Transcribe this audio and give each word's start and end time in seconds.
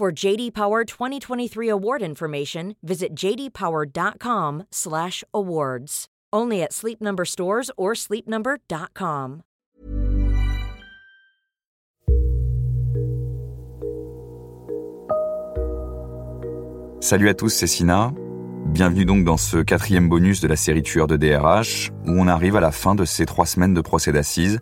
For 0.00 0.10
JD 0.10 0.52
Power 0.52 0.84
2023 0.86 1.68
award 1.68 2.02
information, 2.02 2.74
visit 2.82 3.14
jdpower.com/awards. 3.14 6.06
Only 6.32 6.62
at 6.62 6.72
Sleep 6.72 7.02
Number 7.02 7.26
stores 7.26 7.70
or 7.76 7.92
sleepnumber.com. 7.92 9.42
Salut 17.02 17.28
à 17.28 17.34
tous, 17.34 17.50
c'est 17.50 17.66
Sina. 17.66 18.14
Bienvenue 18.68 19.04
donc 19.04 19.26
dans 19.26 19.36
ce 19.36 19.58
quatrième 19.58 20.08
bonus 20.08 20.40
de 20.40 20.48
la 20.48 20.56
série 20.56 20.82
Tueur 20.82 21.08
de 21.08 21.18
DRH, 21.18 21.90
où 22.06 22.12
on 22.12 22.26
arrive 22.26 22.56
à 22.56 22.60
la 22.60 22.72
fin 22.72 22.94
de 22.94 23.04
ces 23.04 23.26
trois 23.26 23.44
semaines 23.44 23.74
de 23.74 23.82
procès 23.82 24.12
d'assises. 24.12 24.60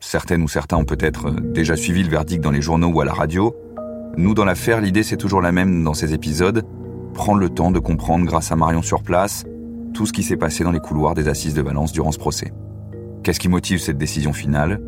Certaines 0.00 0.42
ou 0.42 0.48
certains 0.48 0.76
ont 0.76 0.84
peut-être 0.84 1.30
déjà 1.30 1.76
suivi 1.76 2.02
le 2.02 2.10
verdict 2.10 2.44
dans 2.44 2.50
les 2.50 2.60
journaux 2.60 2.88
ou 2.88 3.00
à 3.00 3.06
la 3.06 3.14
radio. 3.14 3.56
Nous, 4.18 4.32
dans 4.32 4.46
l'affaire, 4.46 4.80
l'idée 4.80 5.02
c'est 5.02 5.18
toujours 5.18 5.42
la 5.42 5.52
même 5.52 5.84
dans 5.84 5.92
ces 5.92 6.14
épisodes, 6.14 6.64
prendre 7.12 7.38
le 7.38 7.50
temps 7.50 7.70
de 7.70 7.78
comprendre 7.78 8.24
grâce 8.24 8.50
à 8.50 8.56
Marion 8.56 8.80
sur 8.80 9.02
place 9.02 9.44
tout 9.92 10.06
ce 10.06 10.12
qui 10.12 10.22
s'est 10.22 10.38
passé 10.38 10.64
dans 10.64 10.70
les 10.72 10.80
couloirs 10.80 11.14
des 11.14 11.28
assises 11.28 11.52
de 11.52 11.60
Valence 11.60 11.92
durant 11.92 12.12
ce 12.12 12.18
procès. 12.18 12.52
Qu'est-ce 13.22 13.40
qui 13.40 13.48
motive 13.48 13.78
cette 13.78 13.98
décision 13.98 14.32
finale? 14.32 14.80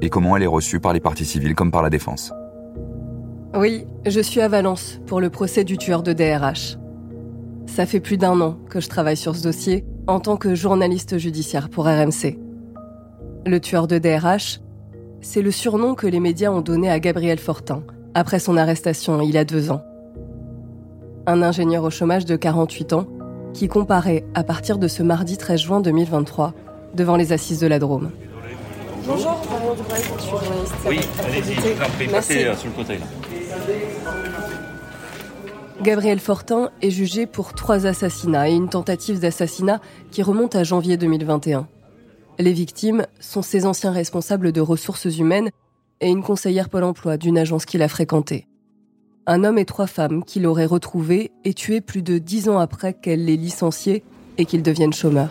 Et 0.00 0.10
comment 0.10 0.36
elle 0.36 0.44
est 0.44 0.46
reçue 0.46 0.78
par 0.78 0.92
les 0.92 1.00
parties 1.00 1.24
civiles 1.24 1.56
comme 1.56 1.72
par 1.72 1.82
la 1.82 1.90
défense? 1.90 2.32
Oui, 3.54 3.84
je 4.06 4.20
suis 4.20 4.40
à 4.40 4.48
Valence 4.48 5.00
pour 5.06 5.20
le 5.20 5.30
procès 5.30 5.64
du 5.64 5.76
tueur 5.76 6.04
de 6.04 6.12
DRH. 6.12 6.76
Ça 7.66 7.84
fait 7.84 8.00
plus 8.00 8.16
d'un 8.16 8.40
an 8.40 8.58
que 8.70 8.78
je 8.78 8.88
travaille 8.88 9.16
sur 9.16 9.34
ce 9.34 9.42
dossier 9.42 9.84
en 10.06 10.20
tant 10.20 10.36
que 10.36 10.54
journaliste 10.54 11.18
judiciaire 11.18 11.68
pour 11.68 11.86
RMC. 11.86 12.38
Le 13.44 13.58
tueur 13.58 13.88
de 13.88 13.98
DRH, 13.98 14.60
c'est 15.20 15.42
le 15.42 15.50
surnom 15.50 15.94
que 15.94 16.06
les 16.06 16.20
médias 16.20 16.50
ont 16.50 16.60
donné 16.60 16.90
à 16.90 17.00
Gabriel 17.00 17.38
Fortin 17.38 17.82
après 18.14 18.38
son 18.38 18.56
arrestation 18.56 19.20
il 19.20 19.30
y 19.30 19.38
a 19.38 19.44
deux 19.44 19.70
ans. 19.70 19.82
Un 21.26 21.42
ingénieur 21.42 21.84
au 21.84 21.90
chômage 21.90 22.24
de 22.24 22.36
48 22.36 22.92
ans 22.92 23.06
qui 23.54 23.68
comparaît 23.68 24.24
à 24.34 24.44
partir 24.44 24.78
de 24.78 24.88
ce 24.88 25.02
mardi 25.02 25.36
13 25.36 25.60
juin 25.60 25.80
2023 25.80 26.54
devant 26.94 27.16
les 27.16 27.32
assises 27.32 27.60
de 27.60 27.66
la 27.66 27.78
Drôme. 27.78 28.10
Bonjour, 29.06 29.40
Marion 29.50 29.74
Dubreuil, 29.74 30.02
je 30.02 30.20
suis 30.20 30.30
journaliste. 30.30 30.74
Oui, 30.86 31.00
allez-y, 31.26 32.08
passez 32.08 32.44
euh, 32.44 32.56
sur 32.56 32.68
le 32.68 32.74
côté 32.74 32.98
là. 32.98 33.06
Gabriel 35.80 36.18
Fortin 36.18 36.70
est 36.82 36.90
jugé 36.90 37.26
pour 37.26 37.54
trois 37.54 37.86
assassinats 37.86 38.48
et 38.48 38.54
une 38.54 38.68
tentative 38.68 39.20
d'assassinat 39.20 39.80
qui 40.10 40.22
remonte 40.22 40.56
à 40.56 40.64
janvier 40.64 40.96
2021. 40.96 41.68
Les 42.40 42.52
victimes 42.52 43.06
sont 43.20 43.42
ses 43.42 43.64
anciens 43.64 43.92
responsables 43.92 44.52
de 44.52 44.60
ressources 44.60 45.04
humaines 45.18 45.50
et 46.00 46.08
une 46.08 46.22
conseillère 46.22 46.68
Pôle 46.68 46.84
emploi 46.84 47.16
d'une 47.16 47.38
agence 47.38 47.64
qu'il 47.64 47.82
a 47.82 47.88
fréquentée. 47.88 48.46
Un 49.26 49.44
homme 49.44 49.58
et 49.58 49.64
trois 49.64 49.86
femmes 49.86 50.24
qu'il 50.24 50.46
aurait 50.46 50.64
retrouvés 50.64 51.30
et 51.44 51.52
tués 51.52 51.80
plus 51.80 52.02
de 52.02 52.18
dix 52.18 52.48
ans 52.48 52.58
après 52.58 52.94
qu'elle 52.94 53.24
les 53.24 53.36
licenciés 53.36 54.02
et 54.38 54.44
qu'ils 54.44 54.62
deviennent 54.62 54.92
chômeurs. 54.92 55.30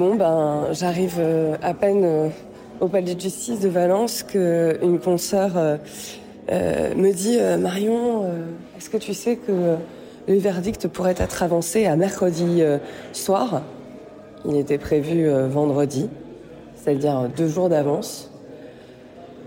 Bon, 0.00 0.14
ben, 0.14 0.68
j'arrive 0.72 1.16
euh, 1.18 1.56
à 1.60 1.74
peine 1.74 2.04
euh, 2.04 2.28
au 2.80 2.88
palais 2.88 3.14
de 3.14 3.20
justice 3.20 3.60
de 3.60 3.68
Valence 3.68 4.22
qu'une 4.22 4.98
consoeur 4.98 5.52
euh, 5.56 6.94
me 6.94 7.12
dit 7.12 7.38
Marion, 7.60 8.24
est-ce 8.78 8.88
que 8.88 8.96
tu 8.96 9.12
sais 9.12 9.36
que 9.36 9.76
le 10.26 10.38
verdict 10.38 10.88
pourrait 10.88 11.16
être 11.18 11.42
avancé 11.42 11.84
à 11.84 11.96
mercredi 11.96 12.62
soir? 13.12 13.60
Il 14.46 14.56
était 14.56 14.78
prévu 14.78 15.28
vendredi, 15.50 16.08
c'est-à-dire 16.82 17.28
deux 17.36 17.48
jours 17.48 17.68
d'avance. 17.68 18.30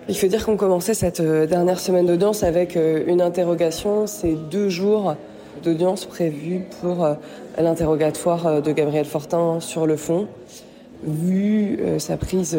Il 0.10 0.18
faut 0.18 0.28
dire 0.28 0.46
qu'on 0.46 0.58
commençait 0.58 0.94
cette 0.94 1.22
euh, 1.22 1.48
dernière 1.48 1.80
semaine 1.80 2.06
d'audience 2.06 2.44
avec 2.44 2.76
euh, 2.76 3.04
une 3.08 3.22
interrogation. 3.22 4.06
C'est 4.06 4.36
deux 4.52 4.70
jours 4.70 5.16
d'audience 5.64 6.06
prévus 6.06 6.66
pour 6.82 7.06
euh, 7.06 7.14
l'interrogatoire 7.58 8.62
de 8.62 8.72
Gabriel 8.72 9.06
Fortin 9.06 9.60
sur 9.60 9.88
le 9.88 9.96
fond. 9.96 10.28
Vu 11.06 11.80
sa 11.98 12.16
prise 12.16 12.58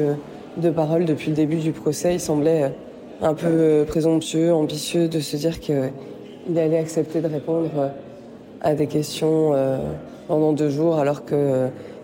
de 0.59 0.71
parole 0.71 1.07
depuis 1.07 1.31
le 1.31 1.35
début 1.35 1.57
du 1.57 1.73
procès, 1.73 2.17
il 2.17 2.21
semblait 2.21 2.75
un 3.23 3.33
peu 3.33 3.87
présomptueux, 3.89 4.53
ambitieux 4.53 5.09
de 5.09 5.19
se 5.21 5.39
dire 5.39 5.61
qu'il 5.61 5.91
allait 6.55 6.77
accepter 6.77 7.23
de 7.23 7.27
répondre 7.27 7.91
à 8.61 8.75
des 8.75 8.87
questions 8.87 9.55
pendant 10.29 10.53
deux 10.53 10.69
jours 10.69 10.99
alors 10.99 11.25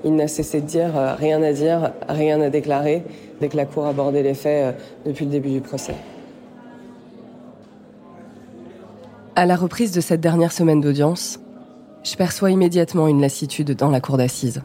qu'il 0.03 0.15
n'a 0.15 0.29
cessé 0.29 0.61
de 0.61 0.67
dire 0.67 0.93
rien 1.19 1.43
à 1.43 1.53
dire, 1.53 1.93
rien 2.09 2.41
à 2.41 2.51
déclarer 2.51 3.05
dès 3.41 3.49
que 3.49 3.57
la 3.57 3.67
Cour 3.67 3.87
abordait 3.87 4.23
les 4.23 4.35
faits 4.35 4.75
euh, 4.75 4.79
depuis 5.07 5.25
le 5.25 5.31
début 5.31 5.51
du 5.51 5.61
procès. 5.61 5.95
À 9.37 9.47
la 9.47 9.57
reprise 9.57 9.93
de 9.93 10.01
cette 10.01 10.21
dernière 10.21 10.53
semaine 10.53 10.81
d'audience, 10.81 11.41
je 12.03 12.15
perçois 12.17 12.51
immédiatement 12.51 13.09
une 13.09 13.21
lassitude 13.21 13.73
dans 13.73 13.91
la 13.91 14.01
cour 14.01 14.17
d'assises. 14.17 14.63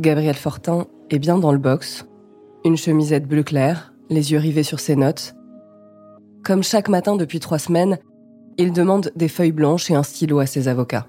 Gabriel 0.00 0.34
Fortin 0.34 0.86
est 1.10 1.18
bien 1.18 1.38
dans 1.38 1.52
le 1.52 1.58
box, 1.58 2.06
une 2.64 2.76
chemisette 2.76 3.26
bleu 3.26 3.42
clair, 3.42 3.94
les 4.10 4.32
yeux 4.32 4.38
rivés 4.38 4.62
sur 4.62 4.80
ses 4.80 4.96
notes. 4.96 5.34
Comme 6.44 6.62
chaque 6.62 6.88
matin 6.88 7.16
depuis 7.16 7.40
trois 7.40 7.58
semaines, 7.58 7.98
il 8.58 8.72
demande 8.72 9.12
des 9.16 9.28
feuilles 9.28 9.52
blanches 9.52 9.90
et 9.90 9.94
un 9.94 10.02
stylo 10.02 10.38
à 10.38 10.46
ses 10.46 10.68
avocats. 10.68 11.06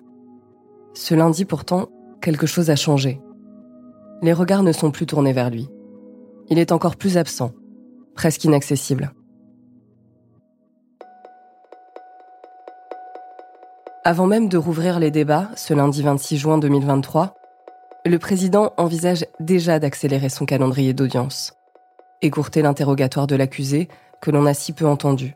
Ce 0.94 1.16
lundi 1.16 1.44
pourtant, 1.45 1.90
quelque 2.23 2.47
chose 2.47 2.72
a 2.72 2.75
changé. 2.75 3.22
Les 4.23 4.34
regards 4.34 4.63
ne 4.63 4.72
sont 4.72 4.89
plus 4.89 5.06
tournés 5.06 5.34
vers 5.34 5.51
lui 5.51 5.69
il 6.50 6.59
est 6.59 6.72
encore 6.72 6.95
plus 6.95 7.17
absent, 7.17 7.51
presque 8.16 8.44
inaccessible. 8.44 9.11
Avant 14.03 14.28
même 14.28 14.50
de 14.50 14.57
rouvrir 14.57 15.00
les 15.00 15.11
débats, 15.11 15.50
ce 15.56 15.73
lundi 15.73 16.01
26 16.01 16.38
juin 16.38 16.57
2023, 16.57 17.35
le 18.06 18.19
président 18.19 18.73
envisage 18.75 19.25
déjà 19.40 19.79
d'accélérer 19.79 20.28
son 20.28 20.45
calendrier 20.45 20.94
d'audience, 20.94 21.53
écourter 22.22 22.61
l'interrogatoire 22.61 23.28
de 23.28 23.38
l'accusé 23.38 23.88
que 24.22 24.29
l'on 24.29 24.45
a 24.45 24.53
si 24.53 24.73
peu 24.73 24.85
entendu. 24.85 25.35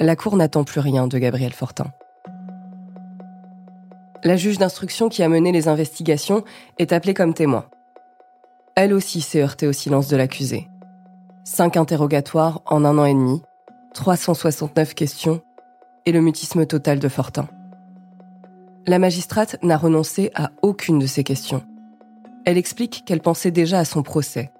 La 0.00 0.16
Cour 0.16 0.36
n'attend 0.36 0.64
plus 0.64 0.80
rien 0.80 1.06
de 1.06 1.18
Gabriel 1.18 1.52
Fortin. 1.52 1.92
La 4.24 4.36
juge 4.36 4.58
d'instruction 4.58 5.08
qui 5.08 5.24
a 5.24 5.28
mené 5.28 5.50
les 5.50 5.66
investigations 5.66 6.44
est 6.78 6.92
appelée 6.92 7.14
comme 7.14 7.34
témoin. 7.34 7.66
Elle 8.76 8.92
aussi 8.92 9.20
s'est 9.20 9.42
heurtée 9.42 9.66
au 9.66 9.72
silence 9.72 10.06
de 10.06 10.16
l'accusé. 10.16 10.68
Cinq 11.44 11.76
interrogatoires 11.76 12.62
en 12.66 12.84
un 12.84 12.98
an 12.98 13.04
et 13.04 13.14
demi, 13.14 13.42
369 13.94 14.94
questions 14.94 15.42
et 16.06 16.12
le 16.12 16.20
mutisme 16.20 16.66
total 16.66 17.00
de 17.00 17.08
Fortin. 17.08 17.48
La 18.86 19.00
magistrate 19.00 19.56
n'a 19.62 19.76
renoncé 19.76 20.30
à 20.36 20.50
aucune 20.62 21.00
de 21.00 21.06
ces 21.06 21.24
questions. 21.24 21.62
Elle 22.44 22.58
explique 22.58 23.04
qu'elle 23.04 23.20
pensait 23.20 23.50
déjà 23.50 23.80
à 23.80 23.84
son 23.84 24.02
procès. 24.02 24.52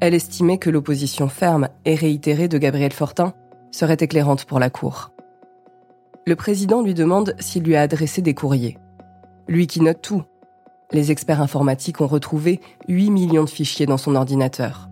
Elle 0.00 0.14
estimait 0.14 0.58
que 0.58 0.70
l'opposition 0.70 1.28
ferme 1.28 1.68
et 1.84 1.94
réitérée 1.94 2.48
de 2.48 2.58
Gabriel 2.58 2.92
Fortin 2.92 3.32
serait 3.70 3.96
éclairante 4.00 4.44
pour 4.44 4.58
la 4.58 4.70
Cour. 4.70 5.12
Le 6.28 6.34
président 6.34 6.82
lui 6.82 6.92
demande 6.92 7.36
s'il 7.38 7.62
lui 7.62 7.76
a 7.76 7.82
adressé 7.82 8.20
des 8.20 8.34
courriers. 8.34 8.78
Lui 9.46 9.68
qui 9.68 9.80
note 9.80 10.02
tout, 10.02 10.24
les 10.90 11.12
experts 11.12 11.40
informatiques 11.40 12.00
ont 12.00 12.08
retrouvé 12.08 12.60
8 12.88 13.10
millions 13.10 13.44
de 13.44 13.48
fichiers 13.48 13.86
dans 13.86 13.96
son 13.96 14.16
ordinateur. 14.16 14.90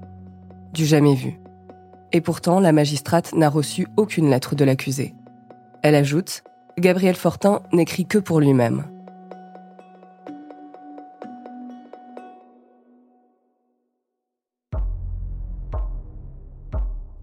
Du 0.73 0.87
jamais 0.87 1.17
vu. 1.17 1.41
Et 2.13 2.21
pourtant, 2.21 2.61
la 2.61 2.71
magistrate 2.71 3.33
n'a 3.35 3.49
reçu 3.49 3.89
aucune 3.97 4.31
lettre 4.31 4.55
de 4.55 4.65
l'accusé. 4.65 5.13
Elle 5.83 5.97
ajoute 5.97 6.45
Gabriel 6.79 7.17
Fortin 7.17 7.63
n'écrit 7.73 8.07
que 8.07 8.19
pour 8.19 8.39
lui-même. 8.39 8.85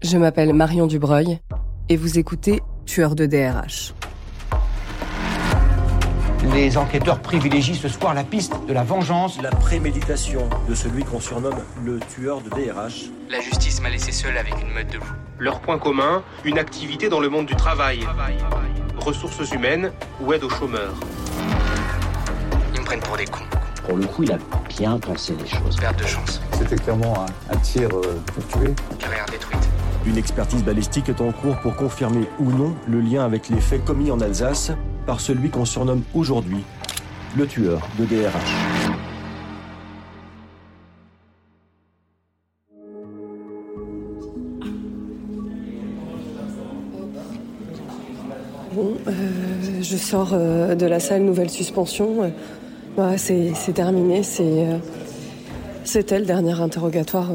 Je 0.02 0.18
m'appelle 0.18 0.52
Marion 0.52 0.86
Dubreuil 0.86 1.38
et 1.88 1.96
vous 1.96 2.18
écoutez 2.18 2.60
Tueur 2.86 3.14
de 3.14 3.26
DRH. 3.26 3.94
Les 6.52 6.76
enquêteurs 6.76 7.20
privilégient 7.20 7.74
ce 7.74 7.88
soir 7.88 8.12
la 8.12 8.24
piste 8.24 8.54
de 8.66 8.72
la 8.72 8.82
vengeance. 8.82 9.40
La 9.40 9.50
préméditation 9.50 10.48
de 10.68 10.74
celui 10.74 11.04
qu'on 11.04 11.20
surnomme 11.20 11.62
le 11.84 12.00
tueur 12.00 12.40
de 12.42 12.50
DRH. 12.50 13.04
La 13.30 13.40
justice 13.40 13.80
m'a 13.80 13.88
laissé 13.88 14.12
seul 14.12 14.36
avec 14.36 14.54
une 14.60 14.72
meute 14.74 14.92
de 14.92 14.98
loups. 14.98 15.14
Leur 15.38 15.60
point 15.60 15.78
commun, 15.78 16.22
une 16.44 16.58
activité 16.58 17.08
dans 17.08 17.20
le 17.20 17.28
monde 17.30 17.46
du 17.46 17.56
travail. 17.56 18.00
Ressources 18.98 19.50
humaines 19.52 19.92
ou 20.20 20.32
aide 20.32 20.44
aux 20.44 20.50
chômeurs. 20.50 20.94
Ils 22.74 22.80
me 22.80 22.84
prennent 22.84 23.00
pour 23.00 23.16
des 23.16 23.24
cons. 23.24 23.44
Pour 23.88 23.96
le 23.96 24.06
coup, 24.06 24.24
il 24.24 24.32
a 24.32 24.38
bien 24.68 24.98
pensé 24.98 25.34
les 25.40 25.48
choses. 25.48 25.76
Perte 25.76 25.98
de 25.98 26.06
chance. 26.06 26.42
C'était 26.58 26.76
clairement 26.76 27.24
un, 27.50 27.54
un 27.54 27.56
tir 27.58 27.88
euh, 27.92 28.20
pour 28.26 28.46
tuer. 28.48 28.74
Carrière 28.98 29.26
détruite. 29.26 29.61
Une 30.04 30.18
expertise 30.18 30.64
balistique 30.64 31.08
est 31.08 31.20
en 31.20 31.30
cours 31.30 31.56
pour 31.58 31.76
confirmer 31.76 32.26
ou 32.40 32.50
non 32.50 32.74
le 32.88 33.00
lien 33.00 33.24
avec 33.24 33.48
les 33.48 33.60
faits 33.60 33.84
commis 33.84 34.10
en 34.10 34.20
Alsace 34.20 34.72
par 35.06 35.20
celui 35.20 35.48
qu'on 35.48 35.64
surnomme 35.64 36.02
aujourd'hui 36.12 36.64
le 37.36 37.46
tueur 37.46 37.80
de 37.98 38.04
DRH. 38.04 38.92
Bon, 48.74 48.96
euh, 49.06 49.12
je 49.82 49.96
sors 49.96 50.30
euh, 50.32 50.74
de 50.74 50.86
la 50.86 50.98
salle, 50.98 51.22
nouvelle 51.22 51.50
suspension. 51.50 52.32
Euh, 52.98 53.14
c'est 53.16 53.72
terminé, 53.72 54.22
c'était 55.84 56.18
le 56.18 56.24
dernier 56.24 56.60
interrogatoire 56.60 57.30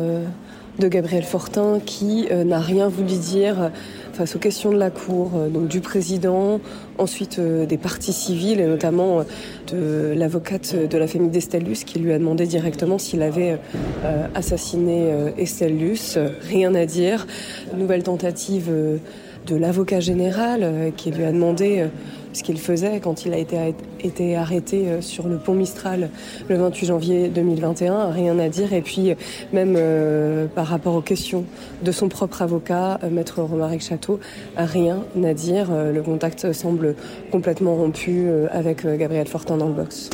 de 0.79 0.87
Gabriel 0.87 1.23
Fortin 1.23 1.79
qui 1.85 2.27
n'a 2.45 2.59
rien 2.59 2.87
voulu 2.87 3.17
dire 3.17 3.71
face 4.13 4.35
aux 4.35 4.39
questions 4.39 4.71
de 4.71 4.77
la 4.77 4.89
Cour, 4.89 5.31
donc 5.51 5.67
du 5.67 5.79
président, 5.79 6.59
ensuite 6.97 7.39
des 7.39 7.77
parties 7.77 8.13
civiles 8.13 8.59
et 8.59 8.65
notamment 8.65 9.23
de 9.71 10.13
l'avocate 10.15 10.75
de 10.75 10.97
la 10.97 11.07
famille 11.07 11.29
d'Estellus 11.29 11.83
qui 11.85 11.99
lui 11.99 12.13
a 12.13 12.19
demandé 12.19 12.47
directement 12.47 12.97
s'il 12.97 13.21
avait 13.21 13.59
assassiné 14.33 15.11
Estellus. 15.37 16.17
Rien 16.41 16.73
à 16.75 16.85
dire. 16.85 17.27
Nouvelle 17.75 18.03
tentative 18.03 18.71
de 19.47 19.55
l'avocat 19.55 19.99
général 19.99 20.59
euh, 20.61 20.91
qui 20.95 21.11
lui 21.11 21.23
a 21.23 21.31
demandé 21.31 21.79
euh, 21.79 21.87
ce 22.37 22.43
qu'il 22.43 22.59
faisait 22.59 22.99
quand 22.99 23.25
il 23.25 23.33
a 23.33 23.37
été, 23.37 23.73
été 23.99 24.35
arrêté 24.35 24.87
euh, 24.87 25.01
sur 25.01 25.27
le 25.27 25.37
pont 25.37 25.53
Mistral 25.53 26.09
le 26.47 26.55
28 26.55 26.85
janvier 26.85 27.27
2021, 27.29 28.11
rien 28.11 28.37
à 28.39 28.47
dire. 28.47 28.73
Et 28.73 28.81
puis 28.81 29.13
même 29.51 29.77
par 30.53 30.67
rapport 30.67 30.95
aux 30.95 31.01
questions 31.01 31.45
de 31.81 31.91
son 31.91 32.09
propre 32.09 32.41
avocat, 32.41 32.99
maître 33.11 33.41
Romaric 33.41 33.81
Château, 33.81 34.19
rien 34.55 35.03
à 35.23 35.33
dire. 35.33 35.69
le 35.71 36.01
contact 36.01 36.51
semble 36.53 36.95
complètement 37.31 37.75
rompu 37.75 38.27
avec 38.51 38.85
Gabriel 38.85 39.27
Fortin 39.27 39.57
dans 39.57 39.67
le 39.67 39.73
box. 39.73 40.09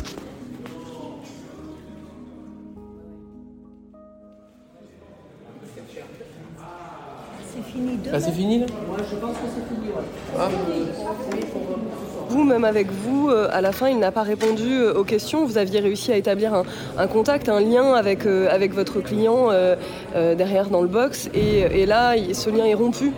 Ah, 8.12 8.20
c'est 8.20 8.30
fini 8.30 8.60
là? 8.60 8.66
Je 9.10 9.16
pense 9.16 9.32
que 9.32 9.46
c'est 9.52 9.74
fini. 9.74 9.90
Ah. 10.38 10.48
Vous, 12.34 12.42
même 12.42 12.64
avec 12.64 12.88
vous, 12.90 13.30
euh, 13.30 13.46
à 13.52 13.60
la 13.60 13.70
fin, 13.70 13.88
il 13.88 14.00
n'a 14.00 14.10
pas 14.10 14.24
répondu 14.24 14.72
euh, 14.72 14.92
aux 14.92 15.04
questions. 15.04 15.46
Vous 15.46 15.56
aviez 15.56 15.78
réussi 15.78 16.10
à 16.10 16.16
établir 16.16 16.64
un, 16.98 17.06
contact, 17.06 17.48
un 17.48 17.60
lien 17.60 17.94
avec, 17.94 18.26
euh, 18.26 18.48
avec 18.50 18.74
votre 18.74 19.00
client 19.00 19.50
derrière 20.12 20.68
dans 20.68 20.82
le 20.82 20.88
box. 20.88 21.30
Et, 21.32 21.86
là, 21.86 22.16
ce 22.32 22.50
lien 22.50 22.64
est 22.64 22.74
rompu. 22.74 23.12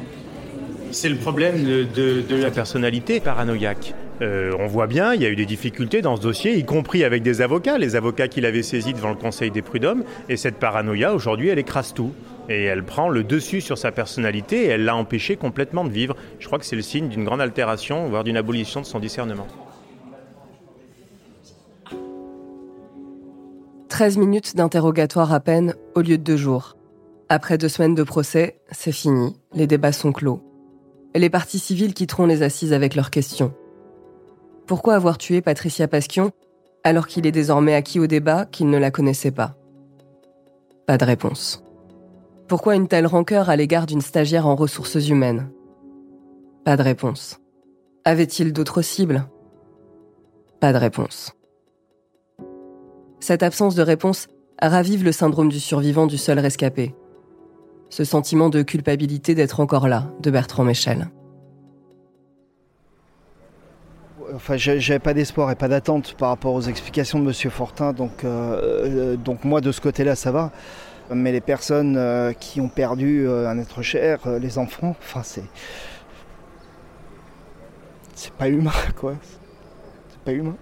C'est 0.90 1.08
le 1.08 1.16
problème 1.16 1.64
de, 1.64 2.36
la 2.36 2.50
personnalité 2.50 3.20
paranoïaque. 3.20 3.94
on 4.20 4.66
voit 4.66 4.86
bien, 4.86 5.14
il 5.14 5.22
y 5.22 5.24
a 5.24 5.30
eu 5.30 5.36
des 5.36 5.46
difficultés 5.46 6.02
dans 6.02 6.16
ce 6.16 6.20
dossier, 6.20 6.58
y 6.58 6.64
compris 6.66 7.02
avec 7.02 7.22
des 7.22 7.40
avocats, 7.40 7.78
les 7.78 7.96
avocats 7.96 8.28
qu'il 8.28 8.44
avait 8.44 8.62
saisis 8.62 8.92
devant 8.92 9.08
le 9.08 9.16
Conseil 9.16 9.50
des 9.50 9.62
prud'hommes. 9.62 10.04
Et 10.28 10.36
cette 10.36 10.56
paranoïa, 10.56 11.14
aujourd'hui, 11.14 11.48
elle 11.48 11.58
écrase 11.58 11.94
tout. 11.94 12.12
Et 12.48 12.64
elle 12.64 12.84
prend 12.84 13.08
le 13.08 13.24
dessus 13.24 13.60
sur 13.60 13.76
sa 13.76 13.92
personnalité 13.92 14.64
et 14.64 14.68
elle 14.68 14.84
l'a 14.84 14.96
empêché 14.96 15.36
complètement 15.36 15.84
de 15.84 15.90
vivre. 15.90 16.16
Je 16.38 16.46
crois 16.46 16.58
que 16.58 16.64
c'est 16.64 16.76
le 16.76 16.82
signe 16.82 17.08
d'une 17.08 17.24
grande 17.24 17.40
altération, 17.40 18.08
voire 18.08 18.24
d'une 18.24 18.36
abolition 18.36 18.80
de 18.80 18.86
son 18.86 19.00
discernement. 19.00 19.46
13 23.88 24.18
minutes 24.18 24.56
d'interrogatoire 24.56 25.32
à 25.32 25.40
peine 25.40 25.74
au 25.94 26.02
lieu 26.02 26.18
de 26.18 26.22
deux 26.22 26.36
jours. 26.36 26.76
Après 27.28 27.58
deux 27.58 27.68
semaines 27.68 27.94
de 27.94 28.02
procès, 28.02 28.60
c'est 28.70 28.92
fini, 28.92 29.34
les 29.54 29.66
débats 29.66 29.92
sont 29.92 30.12
clos. 30.12 30.42
Les 31.14 31.30
parties 31.30 31.58
civiles 31.58 31.94
quitteront 31.94 32.26
les 32.26 32.42
assises 32.42 32.72
avec 32.72 32.94
leurs 32.94 33.10
questions. 33.10 33.54
Pourquoi 34.66 34.94
avoir 34.94 35.18
tué 35.18 35.40
Patricia 35.40 35.88
Pasquion 35.88 36.30
alors 36.84 37.06
qu'il 37.06 37.26
est 37.26 37.32
désormais 37.32 37.74
acquis 37.74 37.98
au 37.98 38.06
débat 38.06 38.44
qu'il 38.44 38.68
ne 38.68 38.78
la 38.78 38.90
connaissait 38.90 39.30
pas? 39.30 39.56
Pas 40.86 40.98
de 40.98 41.04
réponse. 41.04 41.65
Pourquoi 42.48 42.76
une 42.76 42.86
telle 42.86 43.08
rancœur 43.08 43.50
à 43.50 43.56
l'égard 43.56 43.86
d'une 43.86 44.00
stagiaire 44.00 44.46
en 44.46 44.54
ressources 44.54 45.08
humaines? 45.08 45.50
Pas 46.64 46.76
de 46.76 46.82
réponse. 46.82 47.40
Avait-il 48.04 48.52
d'autres 48.52 48.82
cibles? 48.82 49.26
Pas 50.60 50.72
de 50.72 50.78
réponse. 50.78 51.32
Cette 53.18 53.42
absence 53.42 53.74
de 53.74 53.82
réponse 53.82 54.28
ravive 54.62 55.04
le 55.04 55.10
syndrome 55.10 55.48
du 55.48 55.58
survivant 55.58 56.06
du 56.06 56.18
seul 56.18 56.38
rescapé. 56.38 56.94
Ce 57.90 58.04
sentiment 58.04 58.48
de 58.48 58.62
culpabilité 58.62 59.34
d'être 59.34 59.58
encore 59.58 59.88
là, 59.88 60.12
de 60.20 60.30
Bertrand 60.30 60.62
Michel. 60.64 61.08
Enfin, 64.34 64.56
j'avais 64.56 65.00
pas 65.00 65.14
d'espoir 65.14 65.50
et 65.50 65.56
pas 65.56 65.68
d'attente 65.68 66.14
par 66.14 66.28
rapport 66.28 66.54
aux 66.54 66.62
explications 66.62 67.18
de 67.18 67.24
Monsieur 67.24 67.50
Fortin, 67.50 67.92
donc, 67.92 68.22
euh, 68.24 68.60
euh, 68.84 69.16
donc 69.16 69.44
moi 69.44 69.60
de 69.60 69.72
ce 69.72 69.80
côté-là 69.80 70.14
ça 70.14 70.30
va. 70.30 70.52
Mais 71.10 71.30
les 71.32 71.40
personnes 71.40 71.96
euh, 71.96 72.32
qui 72.32 72.60
ont 72.60 72.68
perdu 72.68 73.26
euh, 73.26 73.48
un 73.48 73.58
être 73.58 73.82
cher, 73.82 74.20
euh, 74.26 74.38
les 74.38 74.58
enfants, 74.58 74.96
enfin 74.98 75.22
c'est. 75.22 75.44
C'est 78.14 78.32
pas 78.32 78.48
humain 78.48 78.72
quoi. 78.96 79.14
C'est 80.08 80.20
pas 80.20 80.32
humain. 80.32 80.56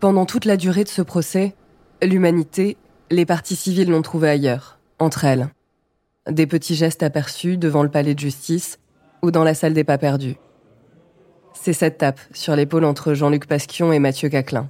Pendant 0.00 0.26
toute 0.26 0.44
la 0.44 0.56
durée 0.56 0.84
de 0.84 0.88
ce 0.88 1.02
procès, 1.02 1.54
l'humanité, 2.02 2.76
les 3.10 3.24
parties 3.24 3.56
civiles 3.56 3.90
l'ont 3.90 4.02
trouvé 4.02 4.28
ailleurs, 4.28 4.78
entre 4.98 5.24
elles. 5.24 5.48
Des 6.28 6.46
petits 6.46 6.74
gestes 6.74 7.02
aperçus 7.02 7.56
devant 7.56 7.82
le 7.82 7.88
palais 7.88 8.14
de 8.14 8.20
justice 8.20 8.78
ou 9.22 9.30
dans 9.30 9.44
la 9.44 9.54
salle 9.54 9.72
des 9.72 9.84
pas 9.84 9.98
perdus. 9.98 10.36
C'est 11.54 11.72
cette 11.72 11.98
tape 11.98 12.20
sur 12.32 12.54
l'épaule 12.54 12.84
entre 12.84 13.14
Jean-Luc 13.14 13.46
Pasquion 13.46 13.92
et 13.92 13.98
Mathieu 13.98 14.28
Caclin 14.28 14.68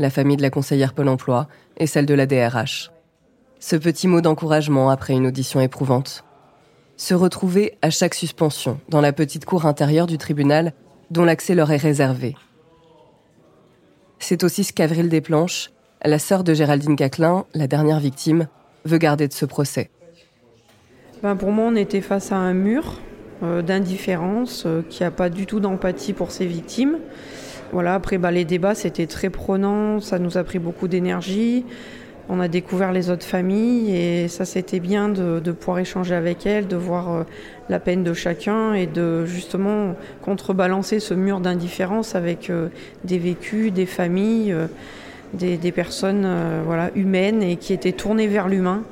la 0.00 0.10
famille 0.10 0.36
de 0.36 0.42
la 0.42 0.50
conseillère 0.50 0.94
Pôle 0.94 1.08
emploi 1.08 1.46
et 1.76 1.86
celle 1.86 2.06
de 2.06 2.14
la 2.14 2.26
DRH. 2.26 2.90
Ce 3.60 3.76
petit 3.76 4.08
mot 4.08 4.22
d'encouragement 4.22 4.90
après 4.90 5.12
une 5.12 5.26
audition 5.26 5.60
éprouvante. 5.60 6.24
Se 6.96 7.14
retrouver 7.14 7.78
à 7.82 7.90
chaque 7.90 8.14
suspension 8.14 8.80
dans 8.88 9.02
la 9.02 9.12
petite 9.12 9.44
cour 9.44 9.66
intérieure 9.66 10.06
du 10.06 10.18
tribunal 10.18 10.72
dont 11.10 11.24
l'accès 11.24 11.54
leur 11.54 11.70
est 11.70 11.76
réservé. 11.76 12.34
C'est 14.18 14.42
aussi 14.42 14.64
ce 14.64 14.72
qu'Avril 14.72 15.08
Desplanches, 15.08 15.70
la 16.02 16.18
sœur 16.18 16.44
de 16.44 16.54
Géraldine 16.54 16.96
Caclin, 16.96 17.44
la 17.54 17.66
dernière 17.66 18.00
victime, 18.00 18.48
veut 18.84 18.98
garder 18.98 19.28
de 19.28 19.32
ce 19.34 19.44
procès. 19.44 19.90
Ben 21.22 21.36
pour 21.36 21.52
moi, 21.52 21.66
on 21.66 21.76
était 21.76 22.00
face 22.00 22.32
à 22.32 22.36
un 22.36 22.54
mur 22.54 23.00
euh, 23.42 23.60
d'indifférence 23.60 24.64
euh, 24.64 24.82
qui 24.88 25.02
n'a 25.02 25.10
pas 25.10 25.28
du 25.28 25.44
tout 25.44 25.60
d'empathie 25.60 26.14
pour 26.14 26.30
ses 26.30 26.46
victimes. 26.46 26.98
Voilà, 27.72 27.94
après, 27.94 28.18
bah, 28.18 28.32
les 28.32 28.44
débats, 28.44 28.74
c'était 28.74 29.06
très 29.06 29.30
prenant, 29.30 30.00
ça 30.00 30.18
nous 30.18 30.36
a 30.36 30.44
pris 30.44 30.58
beaucoup 30.58 30.88
d'énergie. 30.88 31.64
On 32.28 32.40
a 32.40 32.48
découvert 32.48 32.92
les 32.92 33.10
autres 33.10 33.26
familles 33.26 33.94
et 33.94 34.28
ça, 34.28 34.44
c'était 34.44 34.80
bien 34.80 35.08
de, 35.08 35.52
pouvoir 35.52 35.78
échanger 35.78 36.14
avec 36.14 36.46
elles, 36.46 36.66
de 36.66 36.76
voir 36.76 37.12
euh, 37.12 37.22
la 37.68 37.80
peine 37.80 38.04
de 38.04 38.12
chacun 38.12 38.72
et 38.72 38.86
de 38.86 39.24
justement 39.24 39.94
contrebalancer 40.22 41.00
ce 41.00 41.14
mur 41.14 41.40
d'indifférence 41.40 42.14
avec 42.14 42.50
euh, 42.50 42.68
des 43.04 43.18
vécus, 43.18 43.72
des 43.72 43.86
familles, 43.86 44.52
euh, 44.52 44.66
des, 45.34 45.56
des, 45.56 45.72
personnes 45.72 46.28
voilà, 46.64 46.90
humaines 46.96 47.42
et 47.42 47.56
qui 47.56 47.72
étaient 47.72 47.92
tournées 47.92 48.26
vers 48.26 48.48
l'humain. 48.48 48.82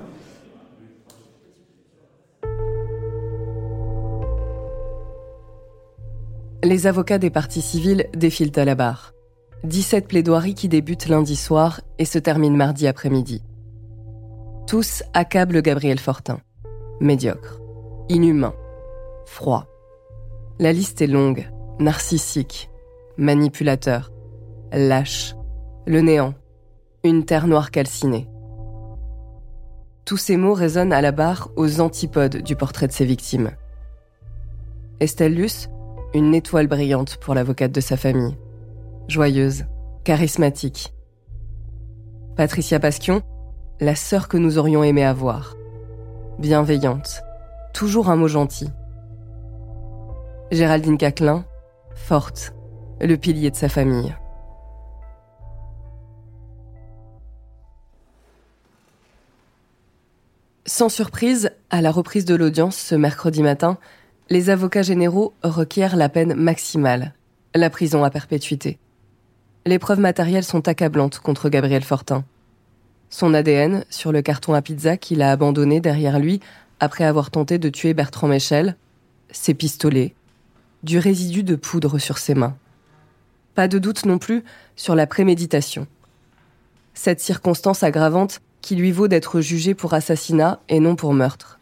Les 6.64 6.88
avocats 6.88 7.18
des 7.18 7.30
parties 7.30 7.62
civiles 7.62 8.08
défilent 8.16 8.58
à 8.58 8.64
la 8.64 8.74
barre. 8.74 9.14
17 9.62 10.08
plaidoiries 10.08 10.54
qui 10.54 10.68
débutent 10.68 11.06
lundi 11.06 11.36
soir 11.36 11.80
et 11.98 12.04
se 12.04 12.18
terminent 12.18 12.56
mardi 12.56 12.88
après-midi. 12.88 13.44
Tous 14.66 15.04
accablent 15.14 15.62
Gabriel 15.62 16.00
Fortin. 16.00 16.40
Médiocre, 17.00 17.60
inhumain, 18.08 18.54
froid. 19.24 19.66
La 20.58 20.72
liste 20.72 21.00
est 21.00 21.06
longue, 21.06 21.48
narcissique, 21.78 22.70
manipulateur, 23.16 24.10
lâche, 24.72 25.36
le 25.86 26.00
néant, 26.00 26.34
une 27.04 27.24
terre 27.24 27.46
noire 27.46 27.70
calcinée. 27.70 28.28
Tous 30.04 30.16
ces 30.16 30.36
mots 30.36 30.54
résonnent 30.54 30.92
à 30.92 31.02
la 31.02 31.12
barre 31.12 31.50
aux 31.54 31.80
antipodes 31.80 32.38
du 32.38 32.56
portrait 32.56 32.88
de 32.88 32.92
ses 32.92 33.04
victimes. 33.04 33.52
Estelle 34.98 35.34
Luce 35.34 35.68
une 36.14 36.34
étoile 36.34 36.66
brillante 36.66 37.16
pour 37.16 37.34
l'avocate 37.34 37.72
de 37.72 37.80
sa 37.80 37.96
famille. 37.96 38.36
Joyeuse, 39.08 39.64
charismatique. 40.04 40.94
Patricia 42.36 42.80
Pasquion, 42.80 43.22
la 43.80 43.94
sœur 43.94 44.28
que 44.28 44.36
nous 44.36 44.58
aurions 44.58 44.82
aimé 44.82 45.04
avoir. 45.04 45.54
Bienveillante, 46.38 47.22
toujours 47.74 48.08
un 48.08 48.16
mot 48.16 48.28
gentil. 48.28 48.70
Géraldine 50.50 50.96
Caclin, 50.96 51.44
forte, 51.94 52.54
le 53.00 53.16
pilier 53.16 53.50
de 53.50 53.56
sa 53.56 53.68
famille. 53.68 54.14
Sans 60.64 60.88
surprise, 60.88 61.50
à 61.70 61.80
la 61.82 61.90
reprise 61.90 62.24
de 62.24 62.34
l'audience 62.34 62.76
ce 62.76 62.94
mercredi 62.94 63.42
matin, 63.42 63.78
les 64.30 64.50
avocats 64.50 64.82
généraux 64.82 65.32
requièrent 65.42 65.96
la 65.96 66.08
peine 66.08 66.34
maximale, 66.34 67.14
la 67.54 67.70
prison 67.70 68.04
à 68.04 68.10
perpétuité. 68.10 68.78
Les 69.64 69.78
preuves 69.78 70.00
matérielles 70.00 70.44
sont 70.44 70.68
accablantes 70.68 71.18
contre 71.18 71.48
Gabriel 71.48 71.82
Fortin. 71.82 72.24
Son 73.10 73.32
ADN 73.32 73.84
sur 73.88 74.12
le 74.12 74.20
carton 74.20 74.52
à 74.52 74.60
pizza 74.60 74.96
qu'il 74.96 75.22
a 75.22 75.30
abandonné 75.30 75.80
derrière 75.80 76.18
lui 76.18 76.40
après 76.78 77.04
avoir 77.04 77.30
tenté 77.30 77.58
de 77.58 77.68
tuer 77.70 77.94
Bertrand 77.94 78.28
Michel, 78.28 78.76
ses 79.30 79.54
pistolets, 79.54 80.14
du 80.82 80.98
résidu 80.98 81.42
de 81.42 81.56
poudre 81.56 81.98
sur 81.98 82.18
ses 82.18 82.34
mains. 82.34 82.56
Pas 83.54 83.66
de 83.66 83.78
doute 83.78 84.04
non 84.04 84.18
plus 84.18 84.44
sur 84.76 84.94
la 84.94 85.06
préméditation. 85.06 85.86
Cette 86.92 87.20
circonstance 87.20 87.82
aggravante 87.82 88.40
qui 88.60 88.76
lui 88.76 88.92
vaut 88.92 89.08
d'être 89.08 89.40
jugé 89.40 89.74
pour 89.74 89.94
assassinat 89.94 90.60
et 90.68 90.80
non 90.80 90.96
pour 90.96 91.14
meurtre. 91.14 91.57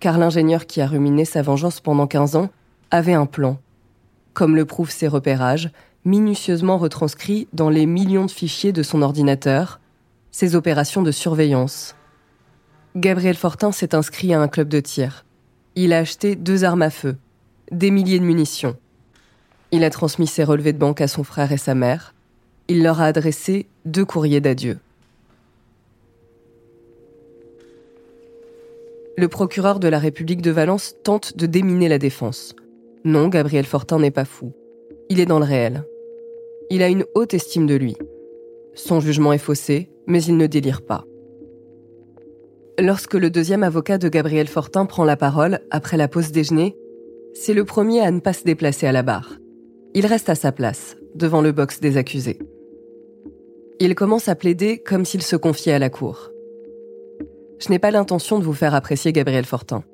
Car 0.00 0.16
l'ingénieur 0.16 0.66
qui 0.66 0.80
a 0.80 0.86
ruminé 0.86 1.24
sa 1.24 1.42
vengeance 1.42 1.80
pendant 1.80 2.06
15 2.06 2.36
ans 2.36 2.50
avait 2.90 3.14
un 3.14 3.26
plan, 3.26 3.58
comme 4.32 4.56
le 4.56 4.64
prouvent 4.64 4.90
ses 4.90 5.08
repérages, 5.08 5.70
minutieusement 6.04 6.78
retranscrits 6.78 7.48
dans 7.52 7.68
les 7.68 7.84
millions 7.84 8.24
de 8.24 8.30
fichiers 8.30 8.72
de 8.72 8.82
son 8.82 9.02
ordinateur, 9.02 9.78
ses 10.30 10.56
opérations 10.56 11.02
de 11.02 11.10
surveillance. 11.10 11.94
Gabriel 12.96 13.36
Fortin 13.36 13.72
s'est 13.72 13.94
inscrit 13.94 14.32
à 14.32 14.40
un 14.40 14.48
club 14.48 14.68
de 14.68 14.80
tir. 14.80 15.24
Il 15.76 15.92
a 15.92 15.98
acheté 15.98 16.34
deux 16.34 16.64
armes 16.64 16.82
à 16.82 16.90
feu, 16.90 17.16
des 17.70 17.90
milliers 17.90 18.18
de 18.18 18.24
munitions. 18.24 18.76
Il 19.70 19.84
a 19.84 19.90
transmis 19.90 20.26
ses 20.26 20.44
relevés 20.44 20.72
de 20.72 20.78
banque 20.78 21.00
à 21.00 21.08
son 21.08 21.22
frère 21.22 21.52
et 21.52 21.58
sa 21.58 21.74
mère. 21.74 22.14
Il 22.68 22.82
leur 22.82 23.00
a 23.00 23.04
adressé 23.04 23.68
deux 23.84 24.04
courriers 24.04 24.40
d'adieu. 24.40 24.78
Le 29.16 29.28
procureur 29.28 29.80
de 29.80 29.88
la 29.88 29.98
République 29.98 30.42
de 30.42 30.50
Valence 30.50 30.96
tente 31.02 31.36
de 31.36 31.46
déminer 31.46 31.88
la 31.88 31.98
défense. 31.98 32.54
Non, 33.04 33.28
Gabriel 33.28 33.64
Fortin 33.64 33.98
n'est 33.98 34.10
pas 34.10 34.24
fou. 34.24 34.52
Il 35.08 35.20
est 35.20 35.26
dans 35.26 35.38
le 35.38 35.44
réel. 35.44 35.84
Il 36.70 36.82
a 36.82 36.88
une 36.88 37.04
haute 37.14 37.34
estime 37.34 37.66
de 37.66 37.74
lui. 37.74 37.96
Son 38.74 39.00
jugement 39.00 39.32
est 39.32 39.38
faussé, 39.38 39.90
mais 40.06 40.22
il 40.22 40.36
ne 40.36 40.46
délire 40.46 40.82
pas. 40.82 41.04
Lorsque 42.78 43.14
le 43.14 43.30
deuxième 43.30 43.62
avocat 43.62 43.98
de 43.98 44.08
Gabriel 44.08 44.46
Fortin 44.46 44.86
prend 44.86 45.04
la 45.04 45.16
parole 45.16 45.60
après 45.70 45.96
la 45.96 46.08
pause 46.08 46.32
déjeuner, 46.32 46.76
c'est 47.34 47.54
le 47.54 47.64
premier 47.64 48.00
à 48.00 48.10
ne 48.10 48.20
pas 48.20 48.32
se 48.32 48.44
déplacer 48.44 48.86
à 48.86 48.92
la 48.92 49.02
barre. 49.02 49.38
Il 49.94 50.06
reste 50.06 50.28
à 50.28 50.34
sa 50.34 50.52
place, 50.52 50.96
devant 51.14 51.42
le 51.42 51.52
box 51.52 51.80
des 51.80 51.96
accusés. 51.96 52.38
Il 53.80 53.94
commence 53.94 54.28
à 54.28 54.34
plaider 54.34 54.78
comme 54.78 55.04
s'il 55.04 55.22
se 55.22 55.36
confiait 55.36 55.72
à 55.72 55.78
la 55.78 55.90
cour. 55.90 56.29
Je 57.60 57.68
n'ai 57.68 57.78
pas 57.78 57.90
l'intention 57.90 58.38
de 58.38 58.44
vous 58.44 58.54
faire 58.54 58.74
apprécier 58.74 59.12
Gabriel 59.12 59.44
Fortin. 59.44 59.84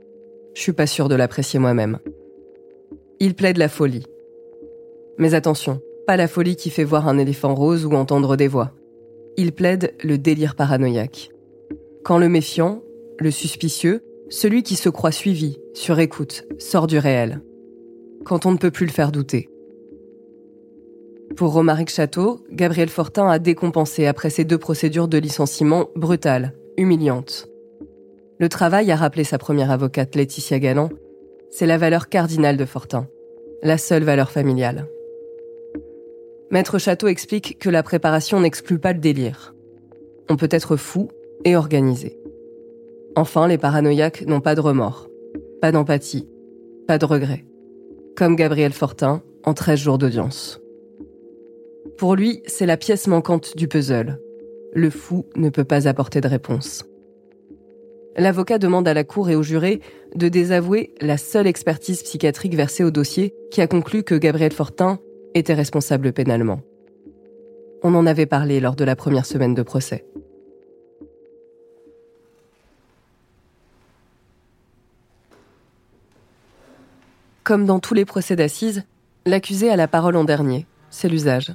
Je 0.54 0.62
suis 0.62 0.72
pas 0.72 0.86
sûr 0.86 1.08
de 1.08 1.16
l'apprécier 1.16 1.58
moi-même. 1.58 1.98
Il 3.18 3.34
plaide 3.34 3.56
la 3.56 3.68
folie. 3.68 4.06
Mais 5.18 5.34
attention, 5.34 5.80
pas 6.06 6.16
la 6.16 6.28
folie 6.28 6.54
qui 6.54 6.70
fait 6.70 6.84
voir 6.84 7.08
un 7.08 7.18
éléphant 7.18 7.54
rose 7.54 7.84
ou 7.84 7.92
entendre 7.92 8.36
des 8.36 8.46
voix. 8.46 8.72
Il 9.36 9.52
plaide 9.52 9.94
le 10.04 10.16
délire 10.16 10.54
paranoïaque. 10.54 11.30
Quand 12.04 12.18
le 12.18 12.28
méfiant, 12.28 12.82
le 13.18 13.32
suspicieux, 13.32 14.00
celui 14.30 14.62
qui 14.62 14.76
se 14.76 14.88
croit 14.88 15.12
suivi, 15.12 15.58
sur 15.74 15.98
écoute, 15.98 16.44
sort 16.58 16.86
du 16.86 16.98
réel. 16.98 17.42
Quand 18.24 18.46
on 18.46 18.52
ne 18.52 18.58
peut 18.58 18.70
plus 18.70 18.86
le 18.86 18.92
faire 18.92 19.10
douter. 19.10 19.48
Pour 21.36 21.52
Romaric 21.52 21.90
Château, 21.90 22.44
Gabriel 22.52 22.88
Fortin 22.88 23.28
a 23.28 23.40
décompensé 23.40 24.06
après 24.06 24.30
ces 24.30 24.44
deux 24.44 24.58
procédures 24.58 25.08
de 25.08 25.18
licenciement 25.18 25.88
brutales, 25.96 26.54
humiliantes. 26.76 27.48
Le 28.38 28.50
travail 28.50 28.92
a 28.92 28.96
rappelé 28.96 29.24
sa 29.24 29.38
première 29.38 29.70
avocate, 29.70 30.14
Laetitia 30.14 30.58
Galland. 30.58 30.90
C'est 31.48 31.64
la 31.64 31.78
valeur 31.78 32.10
cardinale 32.10 32.58
de 32.58 32.66
Fortin, 32.66 33.08
la 33.62 33.78
seule 33.78 34.04
valeur 34.04 34.30
familiale. 34.30 34.86
Maître 36.50 36.78
Château 36.78 37.08
explique 37.08 37.58
que 37.58 37.70
la 37.70 37.82
préparation 37.82 38.38
n'exclut 38.40 38.78
pas 38.78 38.92
le 38.92 38.98
délire. 38.98 39.54
On 40.28 40.36
peut 40.36 40.48
être 40.50 40.76
fou 40.76 41.08
et 41.44 41.56
organisé. 41.56 42.20
Enfin, 43.16 43.48
les 43.48 43.58
paranoïaques 43.58 44.26
n'ont 44.26 44.42
pas 44.42 44.54
de 44.54 44.60
remords, 44.60 45.08
pas 45.62 45.72
d'empathie, 45.72 46.28
pas 46.86 46.98
de 46.98 47.06
regret. 47.06 47.46
Comme 48.16 48.36
Gabriel 48.36 48.72
Fortin 48.72 49.22
en 49.44 49.54
13 49.54 49.78
jours 49.78 49.98
d'audience. 49.98 50.60
Pour 51.96 52.14
lui, 52.14 52.42
c'est 52.46 52.66
la 52.66 52.76
pièce 52.76 53.06
manquante 53.06 53.56
du 53.56 53.66
puzzle. 53.66 54.20
Le 54.74 54.90
fou 54.90 55.24
ne 55.36 55.48
peut 55.48 55.64
pas 55.64 55.88
apporter 55.88 56.20
de 56.20 56.28
réponse 56.28 56.84
l'avocat 58.16 58.58
demande 58.58 58.88
à 58.88 58.94
la 58.94 59.04
Cour 59.04 59.30
et 59.30 59.36
aux 59.36 59.42
jurés 59.42 59.80
de 60.14 60.28
désavouer 60.28 60.94
la 61.00 61.18
seule 61.18 61.46
expertise 61.46 62.02
psychiatrique 62.02 62.54
versée 62.54 62.84
au 62.84 62.90
dossier 62.90 63.34
qui 63.50 63.60
a 63.60 63.66
conclu 63.66 64.02
que 64.02 64.14
Gabriel 64.14 64.52
Fortin 64.52 64.98
était 65.34 65.54
responsable 65.54 66.12
pénalement. 66.12 66.60
On 67.82 67.94
en 67.94 68.06
avait 68.06 68.26
parlé 68.26 68.58
lors 68.58 68.74
de 68.74 68.84
la 68.84 68.96
première 68.96 69.26
semaine 69.26 69.54
de 69.54 69.62
procès. 69.62 70.04
Comme 77.44 77.64
dans 77.64 77.78
tous 77.78 77.94
les 77.94 78.04
procès 78.04 78.34
d'assises, 78.34 78.82
l'accusé 79.24 79.70
a 79.70 79.76
la 79.76 79.86
parole 79.86 80.16
en 80.16 80.24
dernier, 80.24 80.66
c'est 80.90 81.08
l'usage. 81.08 81.52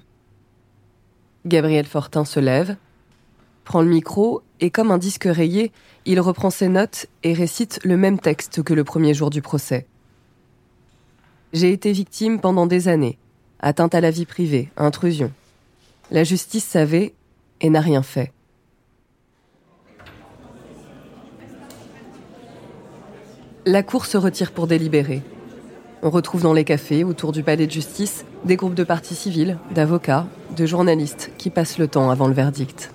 Gabriel 1.46 1.86
Fortin 1.86 2.24
se 2.24 2.40
lève, 2.40 2.78
prend 3.64 3.82
le 3.82 3.90
micro 3.90 4.42
et 4.60 4.70
comme 4.70 4.92
un 4.92 4.98
disque 4.98 5.28
rayé, 5.30 5.72
il 6.06 6.20
reprend 6.20 6.50
ses 6.50 6.68
notes 6.68 7.08
et 7.24 7.34
récite 7.34 7.80
le 7.84 7.98
même 7.98 8.20
texte 8.20 8.64
que 8.64 8.74
le 8.74 8.84
premier 8.84 9.14
jour 9.14 9.30
du 9.30 9.42
procès. 9.42 9.88
J'ai 11.54 11.72
été 11.72 11.92
victime 11.92 12.40
pendant 12.40 12.66
des 12.66 12.88
années, 12.88 13.18
atteinte 13.60 13.94
à 13.96 14.02
la 14.02 14.12
vie 14.12 14.26
privée, 14.26 14.70
intrusion. 14.78 15.32
La 16.10 16.24
justice 16.24 16.66
savait 16.66 17.14
et 17.60 17.70
n'a 17.70 17.82
rien 17.82 18.04
fait. 18.04 18.32
La 23.66 23.84
cour 23.84 24.06
se 24.06 24.18
retire 24.18 24.54
pour 24.54 24.66
délibérer. 24.66 25.22
On 26.02 26.10
retrouve 26.10 26.42
dans 26.42 26.54
les 26.54 26.64
cafés, 26.64 27.04
autour 27.04 27.32
du 27.32 27.44
palais 27.44 27.68
de 27.68 27.72
justice, 27.72 28.26
des 28.44 28.56
groupes 28.56 28.74
de 28.74 28.84
partis 28.84 29.14
civils, 29.14 29.60
d'avocats, 29.70 30.26
de 30.58 30.66
journalistes 30.66 31.32
qui 31.38 31.52
passent 31.52 31.78
le 31.78 31.88
temps 31.88 32.10
avant 32.10 32.28
le 32.28 32.34
verdict. 32.34 32.92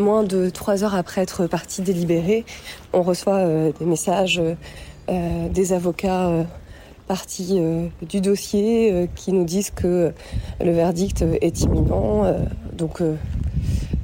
Moins 0.00 0.22
de 0.22 0.50
trois 0.50 0.82
heures 0.82 0.94
après 0.94 1.20
être 1.20 1.46
parti 1.46 1.82
délibéré, 1.82 2.44
on 2.92 3.02
reçoit 3.02 3.36
euh, 3.36 3.72
des 3.78 3.84
messages 3.84 4.40
euh, 5.08 5.48
des 5.48 5.72
avocats 5.72 6.28
euh, 6.28 6.44
partis 7.06 7.60
du 8.02 8.20
dossier 8.20 9.10
qui 9.16 9.32
nous 9.32 9.42
disent 9.42 9.70
que 9.70 10.12
le 10.60 10.70
verdict 10.70 11.24
est 11.40 11.62
imminent. 11.62 12.32
donc 12.72 13.02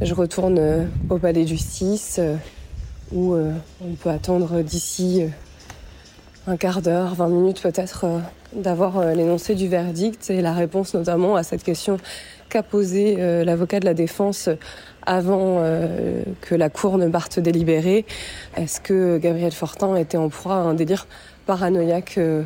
je 0.00 0.12
retourne 0.12 0.88
au 1.08 1.16
palais 1.18 1.44
de 1.44 1.48
justice 1.48 2.18
où 3.12 3.36
on 3.36 3.94
peut 4.02 4.10
attendre 4.10 4.62
d'ici 4.62 5.22
un 6.48 6.56
quart 6.56 6.82
d'heure, 6.82 7.14
20 7.14 7.28
minutes 7.28 7.62
peut-être, 7.62 8.06
d'avoir 8.52 9.14
l'énoncé 9.14 9.54
du 9.54 9.68
verdict 9.68 10.28
et 10.28 10.42
la 10.42 10.52
réponse 10.52 10.92
notamment 10.94 11.36
à 11.36 11.44
cette 11.44 11.62
question 11.62 11.98
qu'a 12.48 12.62
posée 12.62 13.16
l'avocat 13.44 13.80
de 13.80 13.84
la 13.84 13.94
défense 13.94 14.48
avant 15.06 15.58
euh, 15.60 16.22
que 16.42 16.54
la 16.54 16.68
Cour 16.68 16.98
ne 16.98 17.08
parte 17.08 17.38
délibérer. 17.40 18.04
Est-ce 18.56 18.80
que 18.80 19.18
Gabriel 19.18 19.52
Fortin 19.52 19.96
était 19.96 20.18
en 20.18 20.28
proie 20.28 20.56
à 20.56 20.58
un 20.58 20.74
délire 20.74 21.06
paranoïaque 21.46 22.18
euh, 22.18 22.42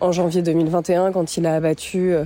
en 0.00 0.12
janvier 0.12 0.42
2021 0.42 1.12
quand 1.12 1.36
il 1.36 1.46
a 1.46 1.56
abattu 1.56 2.14
euh, 2.14 2.24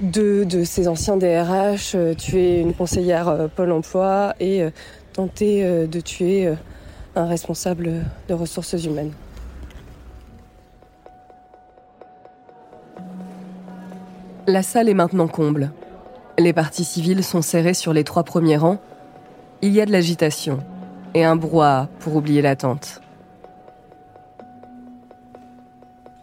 deux 0.00 0.46
de 0.46 0.64
ses 0.64 0.88
anciens 0.88 1.18
DRH, 1.18 1.94
tué 2.16 2.60
une 2.60 2.72
conseillère 2.72 3.50
Pôle 3.54 3.70
emploi 3.70 4.34
et 4.40 4.62
tenté 5.12 5.62
de 5.86 6.00
tuer 6.00 6.48
un 7.14 7.26
responsable 7.26 8.06
de 8.26 8.32
ressources 8.32 8.82
humaines? 8.82 9.12
La 14.46 14.62
salle 14.62 14.88
est 14.88 14.94
maintenant 14.94 15.28
comble. 15.28 15.70
Les 16.40 16.52
partis 16.52 16.84
civils 16.84 17.22
sont 17.22 17.42
serrés 17.42 17.74
sur 17.74 17.92
les 17.92 18.02
trois 18.02 18.24
premiers 18.24 18.56
rangs 18.56 18.78
il 19.62 19.72
y 19.72 19.80
a 19.80 19.86
de 19.86 19.92
l'agitation 19.92 20.58
et 21.14 21.22
un 21.22 21.36
brouhaha 21.36 21.88
pour 22.00 22.16
oublier 22.16 22.40
l'attente. 22.40 23.00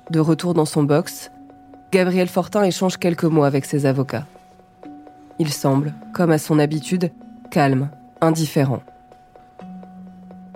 de 0.10 0.20
retour 0.20 0.54
dans 0.54 0.66
son 0.66 0.84
box, 0.84 1.32
Gabriel 1.92 2.28
Fortin 2.28 2.64
échange 2.64 2.98
quelques 2.98 3.26
mots 3.26 3.44
avec 3.44 3.66
ses 3.66 3.86
avocats. 3.86 4.26
Il 5.38 5.52
semble, 5.52 5.94
comme 6.14 6.32
à 6.32 6.38
son 6.38 6.60
habitude, 6.60 7.12
calme, 7.52 7.90
indifférent. 8.22 8.82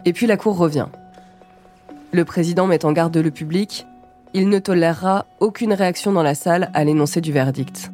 Et 0.06 0.14
puis 0.14 0.26
la 0.26 0.38
Cour 0.38 0.58
revient. 0.58 0.88
Le 2.12 2.26
président 2.26 2.66
met 2.66 2.86
en 2.86 2.92
garde 2.92 3.16
le 3.16 3.30
public, 3.30 3.86
il 4.34 4.50
ne 4.50 4.58
tolérera 4.58 5.26
aucune 5.40 5.74
réaction 5.74 6.12
dans 6.12 6.24
la 6.24 6.34
salle 6.34 6.72
à 6.74 6.84
l'énoncé 6.84 7.22
du 7.22 7.32
verdict. 7.32 7.92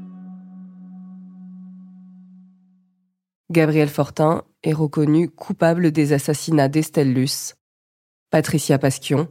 Gabriel 3.49 3.87
Fortin 3.87 4.43
est 4.63 4.73
reconnu 4.73 5.29
coupable 5.29 5.91
des 5.91 6.11
assassinats 6.11 6.67
d'Estelle 6.67 7.13
Luce, 7.13 7.55
Patricia 8.29 8.77
Pasquion, 8.77 9.29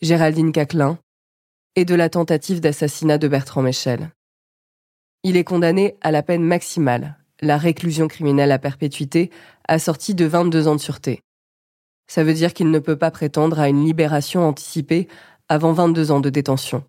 Géraldine 0.00 0.52
Caclin 0.52 0.98
et 1.76 1.84
de 1.84 1.94
la 1.94 2.08
tentative 2.08 2.60
d'assassinat 2.60 3.18
de 3.18 3.28
Bertrand 3.28 3.60
Michel. 3.60 4.10
Il 5.22 5.36
est 5.36 5.44
condamné 5.44 5.96
à 6.00 6.10
la 6.10 6.22
peine 6.22 6.42
maximale, 6.42 7.18
la 7.42 7.58
réclusion 7.58 8.08
criminelle 8.08 8.52
à 8.52 8.58
perpétuité, 8.58 9.30
assortie 9.68 10.14
de 10.14 10.24
22 10.24 10.66
ans 10.68 10.74
de 10.74 10.80
sûreté. 10.80 11.20
Ça 12.06 12.24
veut 12.24 12.34
dire 12.34 12.54
qu'il 12.54 12.70
ne 12.70 12.78
peut 12.78 12.96
pas 12.96 13.10
prétendre 13.10 13.60
à 13.60 13.68
une 13.68 13.84
libération 13.84 14.48
anticipée 14.48 15.08
avant 15.50 15.72
22 15.72 16.10
ans 16.10 16.20
de 16.20 16.30
détention. 16.30 16.84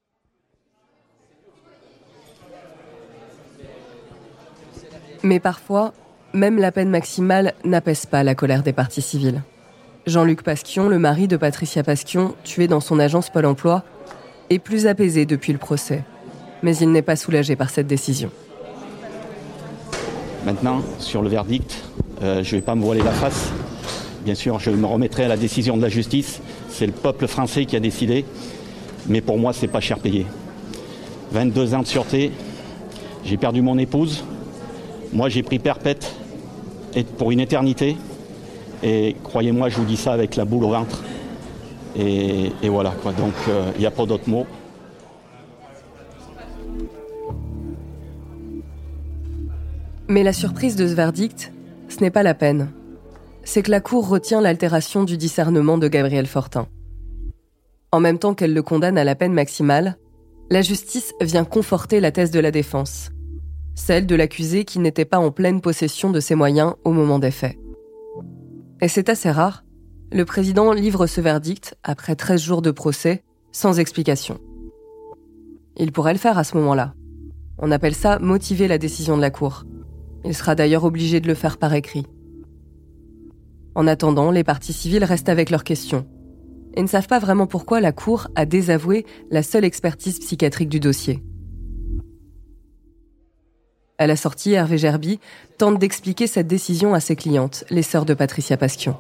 Mais 5.24 5.42
parfois, 5.42 5.94
même 6.34 6.58
la 6.58 6.72
peine 6.72 6.90
maximale 6.90 7.54
n'apaise 7.64 8.06
pas 8.06 8.24
la 8.24 8.36
colère 8.36 8.64
des 8.64 8.74
parties 8.74 9.02
civiles. 9.02 9.42
Jean-Luc 10.06 10.44
Pasquion, 10.44 10.90
le 10.90 11.00
mari 11.00 11.28
de 11.28 11.38
Patricia 11.38 11.84
Pasquion, 11.84 12.36
tué 12.44 12.68
dans 12.68 12.80
son 12.80 13.00
agence 13.00 13.30
Pôle 13.30 13.46
Emploi, 13.46 13.84
est 14.50 14.60
plus 14.60 14.88
apaisé 14.88 15.26
depuis 15.26 15.54
le 15.54 15.60
procès. 15.60 16.04
Mais 16.62 16.76
il 16.78 16.92
n'est 16.92 17.02
pas 17.02 17.16
soulagé 17.16 17.56
par 17.56 17.70
cette 17.70 17.88
décision. 17.88 18.32
Maintenant, 20.46 20.82
sur 21.00 21.22
le 21.22 21.30
verdict, 21.30 21.84
euh, 22.22 22.44
je 22.44 22.56
ne 22.56 22.60
vais 22.60 22.66
pas 22.66 22.76
me 22.76 22.82
voiler 22.82 23.02
la 23.02 23.12
face. 23.12 23.52
Bien 24.26 24.36
sûr, 24.36 24.60
je 24.60 24.72
me 24.72 24.86
remettrai 24.86 25.26
à 25.26 25.28
la 25.28 25.38
décision 25.38 25.78
de 25.78 25.82
la 25.82 25.90
justice. 25.90 26.42
C'est 26.68 26.86
le 26.86 26.92
peuple 26.92 27.28
français 27.28 27.66
qui 27.66 27.76
a 27.76 27.80
décidé. 27.80 28.26
Mais 29.08 29.22
pour 29.22 29.38
moi, 29.38 29.54
c'est 29.54 29.68
pas 29.68 29.80
cher 29.80 30.00
payé. 30.00 30.26
22 31.32 31.76
ans 31.76 31.82
de 31.82 31.88
sûreté. 31.88 32.32
J'ai 33.24 33.38
perdu 33.38 33.62
mon 33.62 33.78
épouse. 33.78 34.26
Moi, 35.14 35.30
j'ai 35.30 35.44
pris 35.44 35.60
perpète 35.60 36.14
pour 37.18 37.32
une 37.32 37.40
éternité. 37.40 37.98
Et 38.84 39.16
croyez-moi, 39.24 39.70
je 39.70 39.78
vous 39.78 39.86
dis 39.86 39.98
ça 39.98 40.14
avec 40.14 40.36
la 40.36 40.46
boule 40.46 40.66
au 40.66 40.70
ventre. 40.70 41.04
Et, 41.96 42.52
voilà, 42.64 42.92
quoi. 43.02 43.12
Donc, 43.14 43.34
il 43.48 43.52
euh, 43.52 43.72
n'y 43.80 43.86
a 43.86 43.92
pas 43.92 44.06
d'autres 44.06 44.30
mots. 44.30 44.46
Mais 50.10 50.24
la 50.24 50.34
surprise 50.34 50.76
de 50.76 50.88
ce 50.88 50.94
verdict, 50.94 51.54
ce 51.88 52.00
n'est 52.02 52.12
pas 52.12 52.24
la 52.24 52.34
peine. 52.34 52.70
C'est 53.44 53.64
que 53.64 53.72
la 53.72 53.80
Cour 53.80 54.08
retient 54.08 54.42
l'altération 54.42 55.04
du 55.04 55.18
discernement 55.18 55.78
de 55.78 55.88
Gabriel 55.88 56.28
Fortin. 56.28 56.68
En 57.92 58.00
même 58.00 58.20
temps 58.20 58.34
qu'elle 58.34 58.54
le 58.54 58.64
condamne 58.64 58.98
à 58.98 59.04
la 59.04 59.16
peine 59.16 59.34
maximale, 59.34 59.98
la 60.50 60.62
justice 60.62 61.14
vient 61.22 61.46
conforter 61.46 62.00
la 62.00 62.12
thèse 62.12 62.32
de 62.32 62.40
la 62.40 62.52
défense, 62.52 63.12
celle 63.76 64.06
de 64.06 64.16
l'accusé 64.16 64.66
qui 64.66 64.80
n'était 64.80 65.06
pas 65.06 65.20
en 65.20 65.32
pleine 65.32 65.62
possession 65.62 66.10
de 66.12 66.20
ses 66.20 66.36
moyens 66.36 66.76
au 66.84 66.92
moment 66.92 67.20
des 67.20 67.32
faits. 67.32 67.58
Et 68.82 68.88
c'est 68.88 69.10
assez 69.10 69.32
rare, 69.32 69.64
le 70.12 70.26
président 70.26 70.74
livre 70.74 71.08
ce 71.08 71.22
verdict 71.22 71.76
après 71.84 72.16
13 72.16 72.42
jours 72.42 72.62
de 72.62 72.72
procès, 72.72 73.24
sans 73.52 73.80
explication. 73.80 74.40
Il 75.78 75.92
pourrait 75.92 76.14
le 76.14 76.20
faire 76.20 76.38
à 76.38 76.44
ce 76.44 76.56
moment-là. 76.58 76.94
On 77.58 77.72
appelle 77.72 77.96
ça 77.96 78.20
motiver 78.20 78.68
la 78.68 78.78
décision 78.78 79.16
de 79.16 79.22
la 79.22 79.32
Cour. 79.32 79.64
Il 80.24 80.36
sera 80.36 80.56
d'ailleurs 80.56 80.84
obligé 80.84 81.20
de 81.20 81.28
le 81.28 81.34
faire 81.34 81.58
par 81.58 81.74
écrit. 81.74 82.06
En 83.76 83.88
attendant, 83.88 84.30
les 84.32 84.44
parties 84.44 84.74
civiles 84.74 85.04
restent 85.04 85.30
avec 85.30 85.50
leurs 85.50 85.64
questions 85.64 86.06
et 86.76 86.82
ne 86.82 86.88
savent 86.88 87.08
pas 87.08 87.20
vraiment 87.20 87.48
pourquoi 87.48 87.82
la 87.82 87.92
Cour 87.92 88.28
a 88.36 88.46
désavoué 88.46 89.06
la 89.32 89.44
seule 89.44 89.66
expertise 89.66 90.20
psychiatrique 90.20 90.70
du 90.70 90.80
dossier. 90.80 91.24
À 94.04 94.06
la 94.06 94.18
sortie, 94.18 94.52
Hervé 94.52 94.78
Gerby 94.78 95.22
tente 95.58 95.80
d'expliquer 95.80 96.28
cette 96.28 96.46
décision 96.46 96.94
à 96.94 97.00
ses 97.00 97.16
clientes, 97.16 97.64
les 97.70 97.84
sœurs 97.84 98.04
de 98.04 98.14
Patricia 98.14 98.58
Pasquion. 98.58 98.98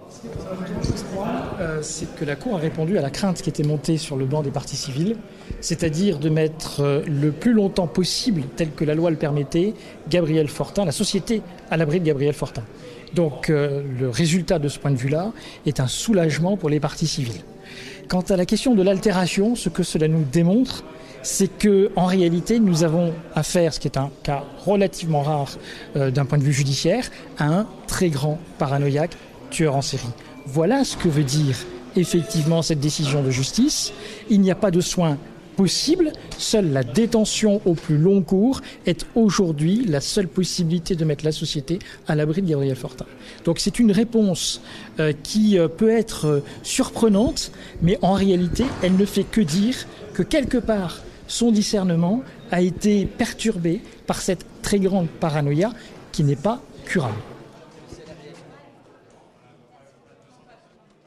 Euh, 1.60 1.80
c'est 1.82 2.16
que 2.16 2.24
la 2.24 2.38
Cour 2.38 2.56
a 2.56 2.60
répondu 2.60 2.98
à 2.98 3.02
la 3.02 3.10
crainte 3.10 3.42
qui 3.42 3.50
était 3.50 3.63
montée 3.63 3.98
sur 3.98 4.16
le 4.16 4.24
banc 4.24 4.44
des 4.44 4.50
partis 4.50 4.78
civils, 4.78 5.18
c'est-à-dire 5.60 6.20
de 6.20 6.30
mettre 6.30 6.80
euh, 6.80 7.02
le 7.06 7.34
plus 7.34 7.52
longtemps 7.52 7.88
possible, 7.88 8.44
tel 8.56 8.72
que 8.72 8.86
la 8.86 8.96
loi 8.96 9.10
le 9.10 9.18
permettait, 9.18 9.74
Gabriel 10.08 10.48
Fortin, 10.48 10.86
la 10.86 10.94
société 10.94 11.42
à 11.70 11.76
l'abri 11.76 12.00
de 12.00 12.06
Gabriel 12.06 12.34
Fortin. 12.34 12.63
Donc 13.13 13.50
euh, 13.50 13.84
le 14.00 14.10
résultat 14.10 14.58
de 14.58 14.70
ce 14.70 14.80
point 14.80 14.92
de 14.92 14.96
vue-là 14.96 15.34
est 15.66 15.82
un 15.82 15.88
soulagement 15.88 16.56
pour 16.56 16.70
les 16.70 16.80
partis 16.80 17.08
civils. 17.08 17.44
Quant 18.08 18.22
à 18.22 18.38
la 18.38 18.46
question 18.46 18.74
de 18.74 18.84
l'altération, 18.84 19.58
ce 19.58 19.68
que 19.68 19.84
cela 19.84 20.08
nous 20.08 20.24
démontre, 20.24 20.86
c'est 21.24 21.48
que 21.48 21.92
en 21.96 22.06
réalité 22.06 22.60
nous 22.60 22.84
avons 22.84 23.14
affaire, 23.34 23.74
ce 23.74 23.80
qui 23.80 23.88
est 23.88 23.98
un 23.98 24.12
cas 24.22 24.44
relativement 24.66 25.22
rare 25.22 25.50
euh, 25.96 26.12
d'un 26.12 26.26
point 26.26 26.38
de 26.38 26.44
vue 26.44 26.54
judiciaire, 26.54 27.10
à 27.40 27.46
un 27.46 27.68
très 27.88 28.10
grand 28.10 28.40
paranoïaque 28.60 29.18
tueur 29.50 29.76
en 29.76 29.82
série. 29.82 30.04
Voilà 30.46 30.84
ce 30.84 30.98
que 30.98 31.08
veut 31.08 31.24
dire 31.24 31.56
effectivement 31.96 32.62
cette 32.62 32.80
décision 32.80 33.24
de 33.24 33.32
justice. 33.32 33.94
Il 34.30 34.42
n'y 34.42 34.52
a 34.52 34.56
pas 34.56 34.72
de 34.72 34.82
soins 34.82 35.18
possibles. 35.56 36.12
Seule 36.38 36.72
la 36.72 36.84
détention 36.84 37.62
au 37.66 37.76
plus 37.76 37.98
long 37.98 38.22
cours 38.22 38.62
est 38.86 39.06
aujourd'hui 39.16 39.86
la 39.86 40.02
seule 40.02 40.28
possibilité 40.28 40.96
de 40.96 41.06
mettre 41.06 41.24
la 41.24 41.32
société 41.32 41.80
à 42.08 42.16
l'abri 42.16 42.42
de 42.42 42.50
Gabriel 42.50 42.76
Fortin. 42.76 43.06
Donc 43.46 43.60
c'est 43.60 43.80
une 43.80 43.92
réponse 43.92 44.62
euh, 45.00 45.14
qui 45.24 45.58
euh, 45.58 45.68
peut 45.68 45.92
être 45.92 46.44
surprenante, 46.64 47.52
mais 47.82 47.98
en 48.02 48.14
réalité, 48.14 48.66
elle 48.82 48.98
ne 48.98 49.06
fait 49.06 49.24
que 49.24 49.42
dire 49.42 49.76
que 50.14 50.24
quelque 50.24 50.58
part, 50.58 51.02
son 51.28 51.52
discernement 51.52 52.22
a 52.52 52.62
été 52.62 53.06
perturbé 53.06 53.82
par 54.08 54.22
cette 54.22 54.46
très 54.62 54.80
grande 54.80 55.08
paranoïa 55.08 55.72
qui 56.12 56.24
n'est 56.24 56.36
pas 56.36 56.62
curable. 56.86 57.14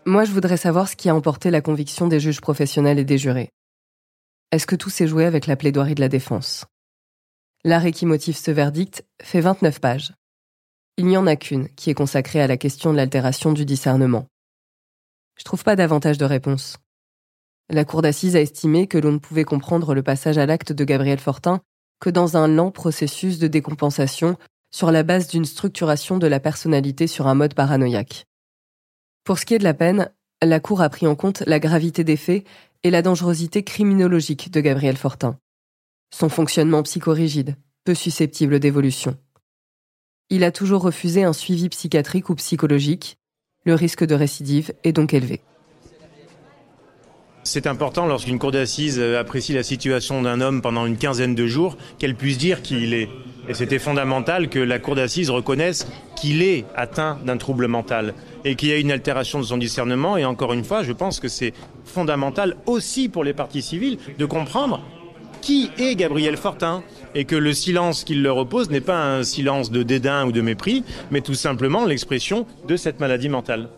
Moi, 0.05 0.25
je 0.25 0.31
voudrais 0.31 0.57
savoir 0.57 0.89
ce 0.89 0.95
qui 0.95 1.09
a 1.09 1.15
emporté 1.15 1.51
la 1.51 1.61
conviction 1.61 2.07
des 2.07 2.21
juges 2.21 2.41
professionnels 2.41 2.99
et 2.99 3.05
des 3.05 3.19
jurés. 3.19 3.51
Est-ce 4.53 4.67
que 4.67 4.77
tout 4.77 4.91
s'est 4.91 5.09
joué 5.09 5.25
avec 5.25 5.49
la 5.49 5.57
plaidoirie 5.57 5.97
de 5.97 6.01
la 6.01 6.09
défense? 6.09 6.65
L'arrêt 7.65 7.91
qui 7.91 8.07
motive 8.07 8.37
ce 8.37 8.53
verdict 8.53 9.05
fait 9.21 9.41
29 9.41 9.81
pages. 9.81 10.13
Il 10.97 11.07
n'y 11.07 11.17
en 11.17 11.27
a 11.27 11.35
qu'une 11.35 11.69
qui 11.71 11.91
est 11.91 11.95
consacrée 11.95 12.41
à 12.41 12.47
la 12.47 12.57
question 12.57 12.93
de 12.93 12.97
l'altération 12.97 13.53
du 13.53 13.65
discernement. 13.65 14.29
Je 15.37 15.45
trouve 15.45 15.65
pas 15.65 15.75
davantage 15.75 16.19
de 16.19 16.25
réponses. 16.25 16.79
La 17.69 17.85
cour 17.85 18.01
d'assises 18.01 18.37
a 18.37 18.41
estimé 18.41 18.87
que 18.87 18.99
l'on 18.99 19.13
ne 19.13 19.19
pouvait 19.19 19.45
comprendre 19.45 19.95
le 19.95 20.03
passage 20.03 20.39
à 20.39 20.47
l'acte 20.47 20.73
de 20.73 20.85
Gabriel 20.85 21.19
Fortin 21.19 21.61
que 22.01 22.11
dans 22.11 22.37
un 22.37 22.47
lent 22.47 22.71
processus 22.71 23.39
de 23.39 23.49
décompensation 23.49 24.37
sur 24.71 24.91
la 24.93 25.03
base 25.03 25.29
d'une 25.29 25.45
structuration 25.45 26.19
de 26.19 26.27
la 26.27 26.39
personnalité 26.41 27.07
sur 27.07 27.27
un 27.27 27.35
mode 27.35 27.55
paranoïaque. 27.55 28.27
Pour 29.25 29.39
ce 29.39 29.47
qui 29.47 29.55
est 29.55 29.59
de 29.59 29.65
la 29.65 29.75
peine, 29.75 30.11
la 30.43 30.61
Cour 30.61 30.81
a 30.81 30.89
pris 30.91 31.07
en 31.07 31.17
compte 31.17 31.43
la 31.47 31.59
gravité 31.59 32.05
des 32.05 32.17
faits 32.17 32.47
et 32.83 32.91
la 32.91 33.03
dangerosité 33.03 33.65
criminologique 33.65 34.51
de 34.51 34.61
Gabriel 34.61 34.97
Fortin. 34.97 35.39
Son 36.15 36.29
fonctionnement 36.29 36.83
psychorigide, 36.83 37.57
peu 37.85 37.95
susceptible 37.95 38.61
d'évolution. 38.61 39.17
Il 40.29 40.45
a 40.45 40.53
toujours 40.53 40.83
refusé 40.83 41.25
un 41.25 41.33
suivi 41.33 41.69
psychiatrique 41.69 42.29
ou 42.29 42.35
psychologique. 42.35 43.17
Le 43.65 43.75
risque 43.75 44.05
de 44.05 44.15
récidive 44.15 44.73
est 44.85 44.93
donc 44.93 45.15
élevé. 45.15 45.41
C'est 47.47 47.69
important 47.69 48.07
lorsqu'une 48.07 48.41
cour 48.41 48.51
d'assises 48.51 48.99
euh, 48.99 49.21
apprécie 49.21 49.53
la 49.53 49.63
situation 49.63 50.21
d'un 50.21 50.41
homme 50.41 50.63
pendant 50.63 50.85
une 50.85 50.97
quinzaine 50.97 51.37
de 51.37 51.47
jours 51.47 51.77
qu'elle 51.97 52.17
puisse 52.17 52.39
dire 52.39 52.61
qui 52.61 52.83
il 52.83 52.93
est. 52.93 53.09
Et 53.49 53.55
c'était 53.55 53.79
fondamental 53.79 54.49
que 54.49 54.59
la 54.59 54.81
cour 54.81 54.97
d'assises 54.97 55.31
reconnaisse 55.31 55.87
qu'il 56.17 56.43
est 56.43 56.65
atteint 56.75 57.21
d'un 57.25 57.37
trouble 57.37 57.69
mental 57.69 58.15
et 58.45 58.57
qu'il 58.57 58.71
y 58.71 58.73
a 58.73 58.79
une 58.79 58.91
altération 58.91 59.39
de 59.39 59.45
son 59.45 59.59
discernement. 59.59 60.17
Et 60.17 60.25
encore 60.25 60.55
une 60.55 60.65
fois, 60.65 60.83
je 60.83 60.91
pense 60.91 61.21
que 61.21 61.29
c'est 61.29 61.53
fondamental 61.85 62.57
aussi 62.67 63.09
pour 63.09 63.23
les 63.23 63.33
partis 63.33 63.63
civils 63.63 63.99
de 64.19 64.27
comprendre 64.27 64.83
qui 65.41 65.71
est 65.79 65.95
Gabriel 65.95 66.37
Fortin 66.37 66.83
et 67.15 67.27
que 67.27 67.37
le 67.37 67.53
silence 67.53 68.03
qu'il 68.03 68.25
leur 68.25 68.39
oppose 68.39 68.71
n'est 68.71 68.81
pas 68.81 69.01
un 69.01 69.23
silence 69.23 69.71
de 69.71 69.85
dédain 69.85 70.27
ou 70.27 70.33
de 70.33 70.41
mépris, 70.41 70.83
mais 71.13 71.21
tout 71.21 71.35
simplement 71.35 71.85
l'expression 71.85 72.45
de 72.67 72.77
cette 72.77 72.99
maladie 72.99 73.29
mentale 73.29 73.69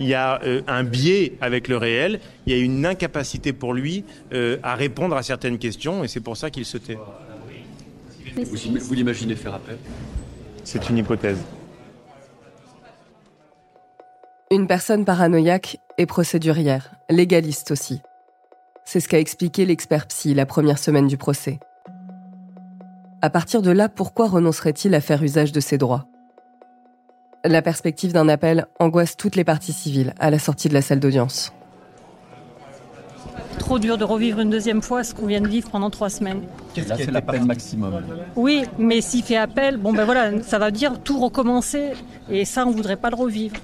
il 0.00 0.08
y 0.08 0.14
a 0.14 0.40
euh, 0.42 0.62
un 0.66 0.82
biais 0.82 1.34
avec 1.40 1.68
le 1.68 1.76
réel, 1.76 2.20
il 2.46 2.56
y 2.56 2.60
a 2.60 2.62
une 2.62 2.86
incapacité 2.86 3.52
pour 3.52 3.74
lui 3.74 4.04
euh, 4.32 4.56
à 4.62 4.74
répondre 4.74 5.14
à 5.14 5.22
certaines 5.22 5.58
questions, 5.58 6.02
et 6.02 6.08
c'est 6.08 6.20
pour 6.20 6.36
ça 6.36 6.50
qu'il 6.50 6.64
se 6.64 6.78
tait. 6.78 6.98
Vous, 8.34 8.94
l'imaginez 8.94 9.36
faire 9.36 9.54
appel? 9.54 9.76
C'est 10.64 10.88
une 10.88 10.98
hypothèse. 10.98 11.38
Une 14.50 14.66
personne 14.66 15.04
paranoïaque 15.04 15.78
et 15.98 16.06
procédurière, 16.06 16.92
légaliste 17.10 17.70
aussi. 17.70 18.00
C'est 18.84 19.00
ce 19.00 19.08
qu'a 19.08 19.20
expliqué 19.20 19.66
l'expert 19.66 20.06
psy 20.06 20.32
la 20.34 20.46
première 20.46 20.78
semaine 20.78 21.06
du 21.06 21.16
procès. 21.16 21.60
À 23.22 23.28
partir 23.28 23.60
de 23.60 23.70
là, 23.70 23.88
pourquoi 23.88 24.28
renoncerait-il 24.28 24.94
à 24.94 25.00
faire 25.00 25.22
usage 25.22 25.52
de 25.52 25.60
ses 25.60 25.76
droits? 25.76 26.06
La 27.44 27.62
perspective 27.62 28.12
d'un 28.12 28.28
appel 28.28 28.66
angoisse 28.78 29.16
toutes 29.16 29.34
les 29.34 29.44
parties 29.44 29.72
civiles 29.72 30.12
à 30.18 30.30
la 30.30 30.38
sortie 30.38 30.68
de 30.68 30.74
la 30.74 30.82
salle 30.82 31.00
d'audience. 31.00 31.54
Trop 33.58 33.78
dur 33.78 33.96
de 33.96 34.04
revivre 34.04 34.40
une 34.40 34.50
deuxième 34.50 34.82
fois 34.82 35.04
ce 35.04 35.14
qu'on 35.14 35.26
vient 35.26 35.40
de 35.40 35.48
vivre 35.48 35.70
pendant 35.70 35.88
trois 35.88 36.10
semaines. 36.10 36.42
Là, 36.76 36.96
c'est 36.98 37.10
la 37.10 37.22
peine 37.22 37.46
maximum. 37.46 38.02
Oui, 38.36 38.64
mais 38.78 39.00
s'il 39.00 39.22
fait 39.22 39.36
appel, 39.36 39.78
bon 39.78 39.92
ben 39.94 40.04
voilà, 40.04 40.42
ça 40.42 40.58
va 40.58 40.70
dire 40.70 41.00
tout 41.02 41.18
recommencer 41.18 41.92
et 42.30 42.44
ça, 42.44 42.66
on 42.66 42.72
voudrait 42.72 42.96
pas 42.96 43.08
le 43.08 43.16
revivre. 43.16 43.56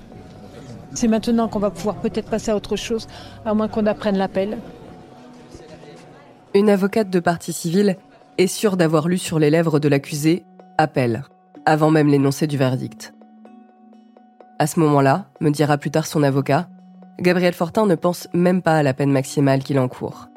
C'est 0.94 1.08
maintenant 1.08 1.48
qu'on 1.48 1.58
va 1.58 1.70
pouvoir 1.70 1.96
peut-être 1.96 2.30
passer 2.30 2.50
à 2.50 2.56
autre 2.56 2.76
chose, 2.76 3.06
à 3.44 3.52
moins 3.52 3.68
qu'on 3.68 3.84
apprenne 3.84 4.16
l'appel. 4.16 4.56
Une 6.54 6.70
avocate 6.70 7.10
de 7.10 7.20
partie 7.20 7.52
civile 7.52 7.96
est 8.38 8.46
sûre 8.46 8.78
d'avoir 8.78 9.06
lu 9.08 9.18
sur 9.18 9.38
les 9.38 9.50
lèvres 9.50 9.80
de 9.80 9.88
l'accusé 9.88 10.44
appel, 10.78 11.24
avant 11.66 11.90
même 11.90 12.08
l'énoncé 12.08 12.46
du 12.46 12.56
verdict. 12.56 13.12
À 14.58 14.66
ce 14.66 14.80
moment-là, 14.80 15.26
me 15.40 15.50
dira 15.50 15.76
plus 15.76 15.90
tard 15.90 16.06
son 16.06 16.22
avocat, 16.22 16.68
Gabriel 17.20 17.52
Fortin 17.52 17.84
ne 17.84 17.94
pense 17.94 18.28
même 18.32 18.62
pas 18.62 18.78
à 18.78 18.82
la 18.82 18.94
peine 18.94 19.12
maximale 19.12 19.62
qu'il 19.62 19.78
encourt. 19.78 20.28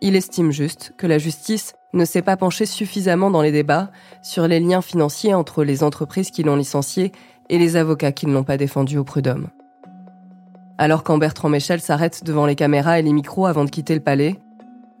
Il 0.00 0.16
estime 0.16 0.50
juste 0.50 0.94
que 0.96 1.06
la 1.06 1.18
justice 1.18 1.74
ne 1.92 2.04
s'est 2.04 2.22
pas 2.22 2.36
penchée 2.36 2.66
suffisamment 2.66 3.30
dans 3.30 3.42
les 3.42 3.52
débats 3.52 3.90
sur 4.22 4.48
les 4.48 4.58
liens 4.58 4.82
financiers 4.82 5.34
entre 5.34 5.62
les 5.62 5.84
entreprises 5.84 6.30
qui 6.30 6.42
l'ont 6.42 6.56
licencié 6.56 7.12
et 7.50 7.58
les 7.58 7.76
avocats 7.76 8.12
qui 8.12 8.26
ne 8.26 8.32
l'ont 8.32 8.44
pas 8.44 8.56
défendu 8.56 8.98
au 8.98 9.04
prud'homme. 9.04 9.48
Alors 10.76 11.04
quand 11.04 11.18
Bertrand 11.18 11.48
Michel 11.48 11.80
s'arrête 11.80 12.24
devant 12.24 12.46
les 12.46 12.56
caméras 12.56 12.98
et 12.98 13.02
les 13.02 13.12
micros 13.12 13.46
avant 13.46 13.64
de 13.64 13.70
quitter 13.70 13.94
le 13.94 14.00
palais, 14.00 14.40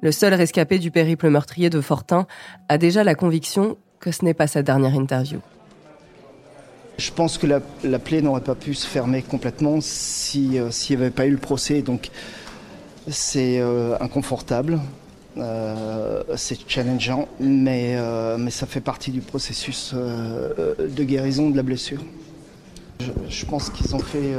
le 0.00 0.12
seul 0.12 0.34
rescapé 0.34 0.78
du 0.78 0.92
périple 0.92 1.30
meurtrier 1.30 1.70
de 1.70 1.80
Fortin 1.80 2.26
a 2.68 2.78
déjà 2.78 3.02
la 3.02 3.16
conviction 3.16 3.76
que 4.00 4.12
ce 4.12 4.24
n'est 4.24 4.34
pas 4.34 4.46
sa 4.46 4.62
dernière 4.62 4.94
interview. 4.94 5.40
Je 6.98 7.12
pense 7.12 7.38
que 7.38 7.46
la, 7.46 7.60
la 7.84 8.00
plaie 8.00 8.20
n'aurait 8.22 8.40
pas 8.40 8.56
pu 8.56 8.74
se 8.74 8.84
fermer 8.84 9.22
complètement 9.22 9.76
euh, 9.76 9.80
s'il 9.80 10.50
n'y 10.50 10.58
avait 10.96 11.10
pas 11.10 11.26
eu 11.26 11.30
le 11.30 11.38
procès. 11.38 11.80
Donc 11.80 12.10
c'est 13.06 13.60
euh, 13.60 13.96
inconfortable, 14.00 14.80
euh, 15.36 16.24
c'est 16.34 16.58
challengeant, 16.68 17.28
mais, 17.38 17.96
mais 18.36 18.50
ça 18.50 18.66
fait 18.66 18.80
partie 18.80 19.12
du 19.12 19.20
processus 19.20 19.94
de 19.94 21.04
guérison 21.04 21.50
de 21.50 21.56
la 21.56 21.62
blessure. 21.62 22.00
Je, 23.28 23.46
pense 23.46 23.70
qu'ils 23.70 23.94
ont 23.94 24.00
fait 24.00 24.34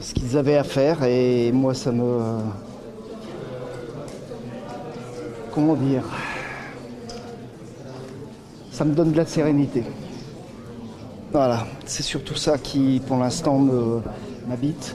ce 0.00 0.14
qu'ils 0.14 0.36
avaient 0.36 0.56
à 0.56 0.62
faire 0.62 1.02
et 1.02 1.50
moi 1.50 1.74
ça 1.74 1.90
me... 1.90 2.20
comment 5.52 5.74
dire? 5.74 6.04
Ça 8.70 8.84
me 8.84 8.94
donne 8.94 9.10
de 9.10 9.16
la 9.16 9.26
sérénité. 9.26 9.82
Voilà, 11.32 11.66
c'est 11.86 12.02
surtout 12.02 12.34
ça 12.34 12.58
qui, 12.58 13.00
pour 13.06 13.16
l'instant, 13.16 13.58
m'habite. 14.46 14.94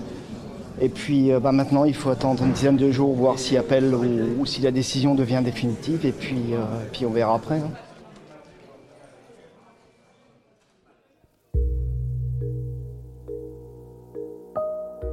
Et 0.80 0.90
puis 0.90 1.32
euh, 1.32 1.40
bah, 1.40 1.52
maintenant, 1.52 1.84
il 1.86 1.96
faut 1.96 2.12
attendre 2.12 2.44
une 2.44 2.52
dizaine 2.52 2.78
de 2.78 2.92
jours, 2.92 3.16
voir 3.16 3.40
s'il 3.40 3.58
appelle 3.58 3.96
ou, 3.96 4.46
si 4.46 4.62
la 4.62 4.70
décision 4.70 5.16
devient 5.16 5.42
définitive. 5.44 6.06
Et 6.06 6.12
puis, 6.12 6.54
euh, 6.54 7.06
on 7.06 7.10
verra 7.10 7.34
après. 7.36 7.56
hein. 7.56 7.72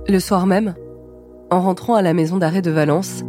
Le 0.06 0.20
soir 0.20 0.46
même, 0.46 0.74
en 1.50 1.62
rentrant 1.62 1.94
à 1.94 2.02
la 2.02 2.12
maison 2.12 2.36
d'arrêt 2.36 2.60
de 2.60 2.70
Valence, 2.70 3.22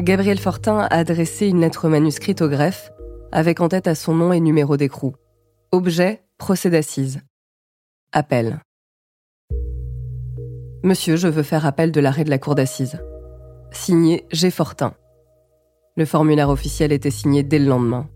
Gabriel 0.00 0.40
Fortin 0.40 0.78
a 0.80 0.86
adressé 0.86 1.46
une 1.46 1.60
lettre 1.60 1.88
manuscrite 1.88 2.42
au 2.42 2.48
greffe, 2.48 2.90
avec 3.30 3.60
en 3.60 3.68
tête 3.68 3.86
à 3.86 3.94
son 3.94 4.14
nom 4.14 4.32
et 4.32 4.40
numéro 4.40 4.76
d'écrou. 4.76 5.14
Objet, 5.70 6.24
procès 6.38 6.70
d'assises. 6.70 7.20
Appel. 8.12 8.62
Monsieur, 10.82 11.16
je 11.16 11.28
veux 11.28 11.42
faire 11.42 11.66
appel 11.66 11.92
de 11.92 12.00
l'arrêt 12.00 12.24
de 12.24 12.30
la 12.30 12.38
cour 12.38 12.54
d'assises. 12.54 12.98
Signé 13.70 14.24
G. 14.30 14.50
Fortin. 14.50 14.94
Le 15.94 16.06
formulaire 16.06 16.48
officiel 16.48 16.90
était 16.90 17.10
signé 17.10 17.42
dès 17.42 17.58
le 17.58 17.66
lendemain. 17.66 18.08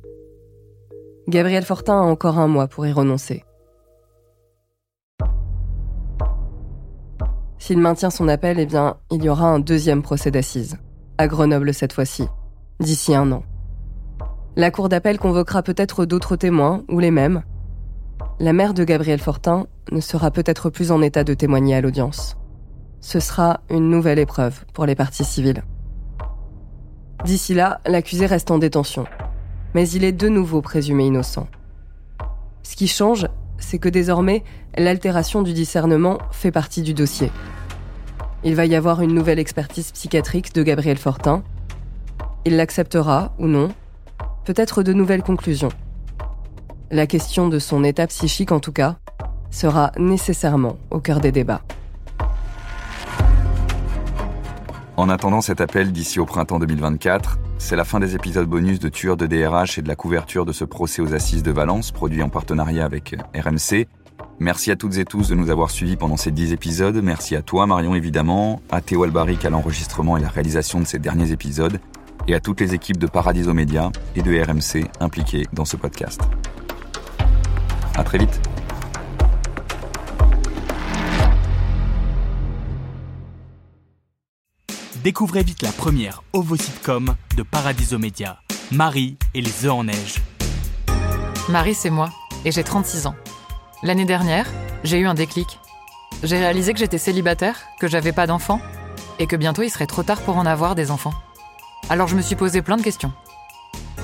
Gabriel 1.29 1.63
Fortin 1.63 2.01
a 2.01 2.05
encore 2.05 2.39
un 2.39 2.49
mois 2.49 2.69
pour 2.69 2.87
y 2.87 2.93
renoncer. 2.93 3.45
S'il 7.59 7.79
maintient 7.79 8.11
son 8.11 8.29
appel, 8.29 8.59
eh 8.59 8.67
bien, 8.67 8.97
il 9.11 9.23
y 9.23 9.29
aura 9.29 9.49
un 9.49 9.59
deuxième 9.59 10.01
procès 10.01 10.31
d'assises, 10.31 10.79
à 11.19 11.29
Grenoble 11.29 11.75
cette 11.75 11.93
fois-ci, 11.93 12.27
d'ici 12.81 13.15
un 13.15 13.31
an. 13.31 13.43
La 14.57 14.71
cour 14.71 14.89
d'appel 14.89 15.19
convoquera 15.19 15.63
peut-être 15.63 16.07
d'autres 16.07 16.37
témoins, 16.37 16.83
ou 16.89 16.99
les 16.99 17.11
mêmes. 17.11 17.43
La 18.41 18.53
mère 18.53 18.75
de 18.75 18.83
Gabriel 18.83 19.21
Fortin 19.21 19.67
ne 19.93 20.01
sera 20.01 20.31
peut-être 20.31 20.71
plus 20.71 20.91
en 20.91 21.03
état 21.03 21.23
de 21.23 21.35
témoigner 21.35 21.75
à 21.75 21.81
l'audience. 21.81 22.37
Ce 23.01 23.21
sera 23.21 23.61
une 23.71 23.91
nouvelle 23.91 24.19
épreuve 24.19 24.65
pour 24.73 24.87
les 24.87 24.95
parties 24.95 25.25
civiles. 25.25 25.63
D'ici 27.25 27.55
là, 27.55 27.81
l'accusé 27.87 28.27
reste 28.27 28.51
en 28.51 28.59
détention, 28.59 29.05
mais 29.75 29.89
il 29.91 30.03
est 30.03 30.13
de 30.13 30.29
nouveau 30.29 30.63
présumé 30.63 31.07
innocent. 31.07 31.47
Ce 32.63 32.75
qui 32.75 32.89
change, 32.89 33.29
c'est 33.59 33.79
que 33.79 33.89
désormais, 33.89 34.43
l'altération 34.77 35.43
du 35.43 35.53
discernement 35.53 36.19
fait 36.33 36.51
partie 36.51 36.83
du 36.83 36.95
dossier. 36.95 37.31
Il 38.45 38.57
va 38.57 38.67
y 38.67 38.75
avoir 38.75 39.03
une 39.03 39.15
nouvelle 39.15 39.39
expertise 39.39 39.93
psychiatrique 39.93 40.53
de 40.55 40.63
Gabriel 40.63 40.99
Fortin. 40.99 41.45
Il 42.45 42.57
l'acceptera 42.57 43.35
ou 43.39 43.47
non. 43.47 43.69
Peut-être 44.45 44.83
de 44.83 44.93
nouvelles 44.93 45.23
conclusions. 45.23 45.69
La 46.95 47.07
question 47.07 47.49
de 47.49 47.59
son 47.59 47.85
état 47.85 48.07
psychique, 48.07 48.53
en 48.53 48.61
tout 48.61 48.71
cas, 48.71 48.97
sera 49.51 49.93
nécessairement 49.97 50.77
au 50.91 51.01
cœur 51.01 51.21
des 51.21 51.33
débats. 51.33 51.63
En 54.99 55.09
attendant 55.09 55.41
cet 55.41 55.63
appel 55.63 55.91
d'ici 55.91 56.21
au 56.21 56.27
printemps 56.27 56.59
2024, 56.59 57.39
c'est 57.57 57.77
la 57.77 57.87
fin 57.87 57.99
des 57.99 58.15
épisodes 58.15 58.47
bonus 58.47 58.79
de 58.79 58.91
Tueurs 58.91 59.17
de 59.17 59.27
DRH 59.27 59.79
et 59.79 59.83
de 59.83 59.89
la 59.89 59.97
couverture 59.97 60.45
de 60.45 60.53
ce 60.53 60.67
procès 60.67 61.01
aux 61.01 61.15
assises 61.15 61.43
de 61.43 61.51
Valence, 61.51 61.93
produit 61.93 62.23
en 62.23 62.29
partenariat 62.29 62.85
avec 62.85 63.17
RMC. 63.35 63.87
Merci 64.39 64.71
à 64.71 64.77
toutes 64.77 64.99
et 64.99 65.07
tous 65.07 65.31
de 65.31 65.35
nous 65.35 65.49
avoir 65.49 65.71
suivis 65.71 65.97
pendant 65.97 66.19
ces 66.19 66.31
10 66.31 66.53
épisodes. 66.53 67.01
Merci 67.03 67.37
à 67.37 67.41
toi, 67.41 67.67
Marion, 67.67 67.95
évidemment, 67.95 68.61
à 68.71 68.83
Théo 68.83 69.05
Albaric 69.05 69.47
à 69.47 69.49
l'enregistrement 69.49 70.19
et 70.19 70.21
la 70.21 70.29
réalisation 70.29 70.79
de 70.79 70.85
ces 70.85 70.99
derniers 70.99 71.33
épisodes, 71.33 71.81
et 72.29 72.35
à 72.35 72.41
toutes 72.41 72.61
les 72.61 72.75
équipes 72.75 72.99
de 72.99 73.07
Paradiso 73.07 73.55
Média 73.55 73.91
et 74.15 74.21
de 74.21 74.39
RMC 74.39 74.91
impliquées 75.01 75.47
dans 75.55 75.65
ce 75.65 75.79
podcast. 75.79 76.21
À 77.95 78.05
très 78.05 78.19
vite. 78.19 78.41
Découvrez 85.03 85.43
vite 85.43 85.63
la 85.63 85.73
première 85.73 86.23
ovo-sitcom 86.33 87.17
de 87.37 87.43
Paradiso 87.43 87.99
Media, 87.99 88.39
Marie 88.71 89.17
et 89.35 89.41
les 89.41 89.67
œufs 89.67 89.73
en 89.73 89.85
neige. 89.85 90.23
Marie, 91.49 91.75
c'est 91.75 91.91
moi, 91.91 92.09
et 92.45 92.53
j'ai 92.53 92.63
36 92.63 93.07
ans. 93.07 93.17
L'année 93.83 94.05
dernière, 94.05 94.47
j'ai 94.85 94.99
eu 94.99 95.07
un 95.07 95.15
déclic. 95.15 95.59
J'ai 96.23 96.39
réalisé 96.39 96.73
que 96.73 96.79
j'étais 96.79 96.99
célibataire, 96.99 97.63
que 97.81 97.89
j'avais 97.89 98.13
pas 98.13 98.29
d'enfants, 98.29 98.61
et 99.19 99.27
que 99.27 99.35
bientôt 99.35 99.63
il 99.63 99.71
serait 99.71 99.89
trop 99.89 100.05
tard 100.05 100.21
pour 100.21 100.37
en 100.37 100.47
avoir 100.47 100.77
des 100.77 100.93
enfants. 100.93 101.15
Alors 101.91 102.07
je 102.07 102.15
me 102.15 102.23
suis 102.23 102.37
posé 102.37 102.63
plein 102.63 102.77
de 102.77 102.83
questions. 102.83 103.13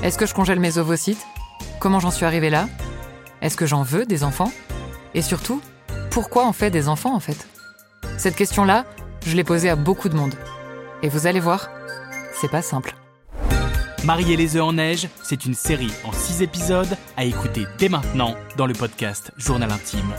Est-ce 0.03 0.19
que 0.19 0.27
je 0.27 0.35
congèle 0.35 0.59
mes 0.59 0.79
ovocytes? 0.79 1.25
Comment 1.79 2.01
j'en 2.01 2.11
suis 2.11 2.27
arrivée 2.27 2.51
là? 2.51 2.69
Est-ce 3.41 3.57
que 3.57 3.67
j'en 3.67 3.83
veux 3.83 4.05
des 4.05 4.25
enfants? 4.25 4.53
Et 5.15 5.23
surtout, 5.23 5.61
pourquoi 6.11 6.49
on 6.49 6.53
fait 6.53 6.71
des 6.71 6.89
enfants 6.89 7.15
en 7.15 7.21
fait? 7.21 7.47
Cette 8.17 8.35
question-là, 8.35 8.85
je 9.25 9.37
l'ai 9.37 9.45
posée 9.45 9.69
à 9.69 9.77
beaucoup 9.77 10.09
de 10.09 10.17
monde. 10.17 10.35
Et 11.03 11.09
vous 11.09 11.29
allez 11.29 11.39
voir, 11.39 11.71
c'est 12.35 12.51
pas 12.51 12.63
simple. 12.63 12.97
Marie 14.05 14.33
et 14.33 14.37
les 14.37 14.57
œufs 14.57 14.63
en 14.63 14.73
neige, 14.73 15.09
c'est 15.23 15.45
une 15.45 15.55
série 15.55 15.93
en 16.05 16.13
6 16.13 16.43
épisodes 16.43 16.97
à 17.17 17.25
écouter 17.25 17.67
dès 17.79 17.89
maintenant 17.89 18.35
dans 18.57 18.67
le 18.67 18.75
podcast 18.75 19.31
Journal 19.37 19.71
Intime. 19.71 20.13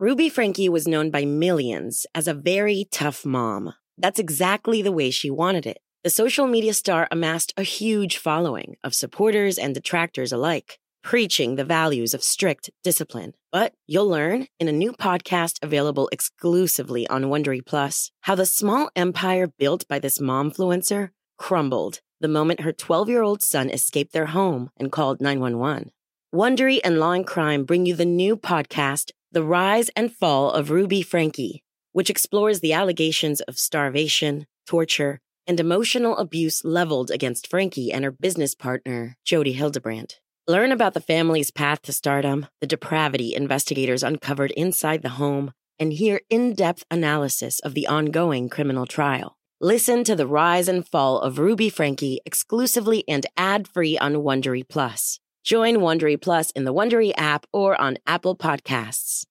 Ruby 0.00 0.30
Frankie 0.30 0.68
was 0.68 0.88
known 0.88 1.10
by 1.10 1.24
millions 1.24 2.06
as 2.12 2.26
a 2.26 2.34
very 2.34 2.88
tough 2.90 3.24
mom. 3.24 3.74
That's 3.98 4.18
exactly 4.18 4.82
the 4.82 4.90
way 4.90 5.12
she 5.12 5.30
wanted 5.30 5.64
it. 5.64 5.78
The 6.04 6.10
social 6.10 6.48
media 6.48 6.74
star 6.74 7.06
amassed 7.12 7.54
a 7.56 7.62
huge 7.62 8.16
following 8.16 8.76
of 8.82 8.92
supporters 8.92 9.56
and 9.56 9.72
detractors 9.72 10.32
alike, 10.32 10.80
preaching 11.04 11.54
the 11.54 11.64
values 11.64 12.12
of 12.12 12.24
strict 12.24 12.70
discipline. 12.82 13.34
But 13.52 13.74
you'll 13.86 14.08
learn 14.08 14.48
in 14.58 14.66
a 14.66 14.72
new 14.72 14.90
podcast 14.90 15.60
available 15.62 16.08
exclusively 16.10 17.06
on 17.06 17.26
Wondery 17.26 17.64
Plus 17.64 18.10
how 18.22 18.34
the 18.34 18.46
small 18.46 18.90
empire 18.96 19.46
built 19.46 19.86
by 19.86 20.00
this 20.00 20.18
momfluencer 20.18 21.10
crumbled 21.38 22.00
the 22.20 22.26
moment 22.26 22.62
her 22.62 22.72
12-year-old 22.72 23.40
son 23.40 23.70
escaped 23.70 24.12
their 24.12 24.26
home 24.26 24.70
and 24.76 24.90
called 24.90 25.20
911. 25.20 25.92
Wondery 26.34 26.80
and 26.82 26.98
Law 26.98 27.12
and 27.12 27.24
Crime 27.24 27.62
bring 27.62 27.86
you 27.86 27.94
the 27.94 28.04
new 28.04 28.36
podcast, 28.36 29.12
The 29.30 29.44
Rise 29.44 29.88
and 29.94 30.12
Fall 30.12 30.50
of 30.50 30.70
Ruby 30.72 31.02
Frankie, 31.02 31.62
which 31.92 32.10
explores 32.10 32.58
the 32.58 32.72
allegations 32.72 33.40
of 33.42 33.56
starvation, 33.56 34.46
torture, 34.66 35.20
and 35.46 35.58
emotional 35.58 36.16
abuse 36.16 36.64
leveled 36.64 37.10
against 37.10 37.48
Frankie 37.48 37.92
and 37.92 38.04
her 38.04 38.10
business 38.10 38.54
partner, 38.54 39.16
Jody 39.24 39.52
Hildebrandt. 39.52 40.20
Learn 40.48 40.72
about 40.72 40.94
the 40.94 41.00
family's 41.00 41.50
path 41.50 41.82
to 41.82 41.92
stardom, 41.92 42.46
the 42.60 42.66
depravity 42.66 43.34
investigators 43.34 44.02
uncovered 44.02 44.50
inside 44.52 45.02
the 45.02 45.10
home, 45.10 45.52
and 45.78 45.92
hear 45.92 46.20
in 46.28 46.54
depth 46.54 46.84
analysis 46.90 47.60
of 47.60 47.74
the 47.74 47.86
ongoing 47.86 48.48
criminal 48.48 48.86
trial. 48.86 49.36
Listen 49.60 50.02
to 50.02 50.16
the 50.16 50.26
rise 50.26 50.66
and 50.66 50.86
fall 50.88 51.20
of 51.20 51.38
Ruby 51.38 51.70
Frankie 51.70 52.20
exclusively 52.26 53.04
and 53.06 53.24
ad 53.36 53.68
free 53.68 53.96
on 53.96 54.14
Wondery 54.14 54.68
Plus. 54.68 55.20
Join 55.44 55.76
Wondery 55.76 56.20
Plus 56.20 56.50
in 56.50 56.64
the 56.64 56.74
Wondery 56.74 57.12
app 57.16 57.46
or 57.52 57.80
on 57.80 57.98
Apple 58.06 58.36
Podcasts. 58.36 59.24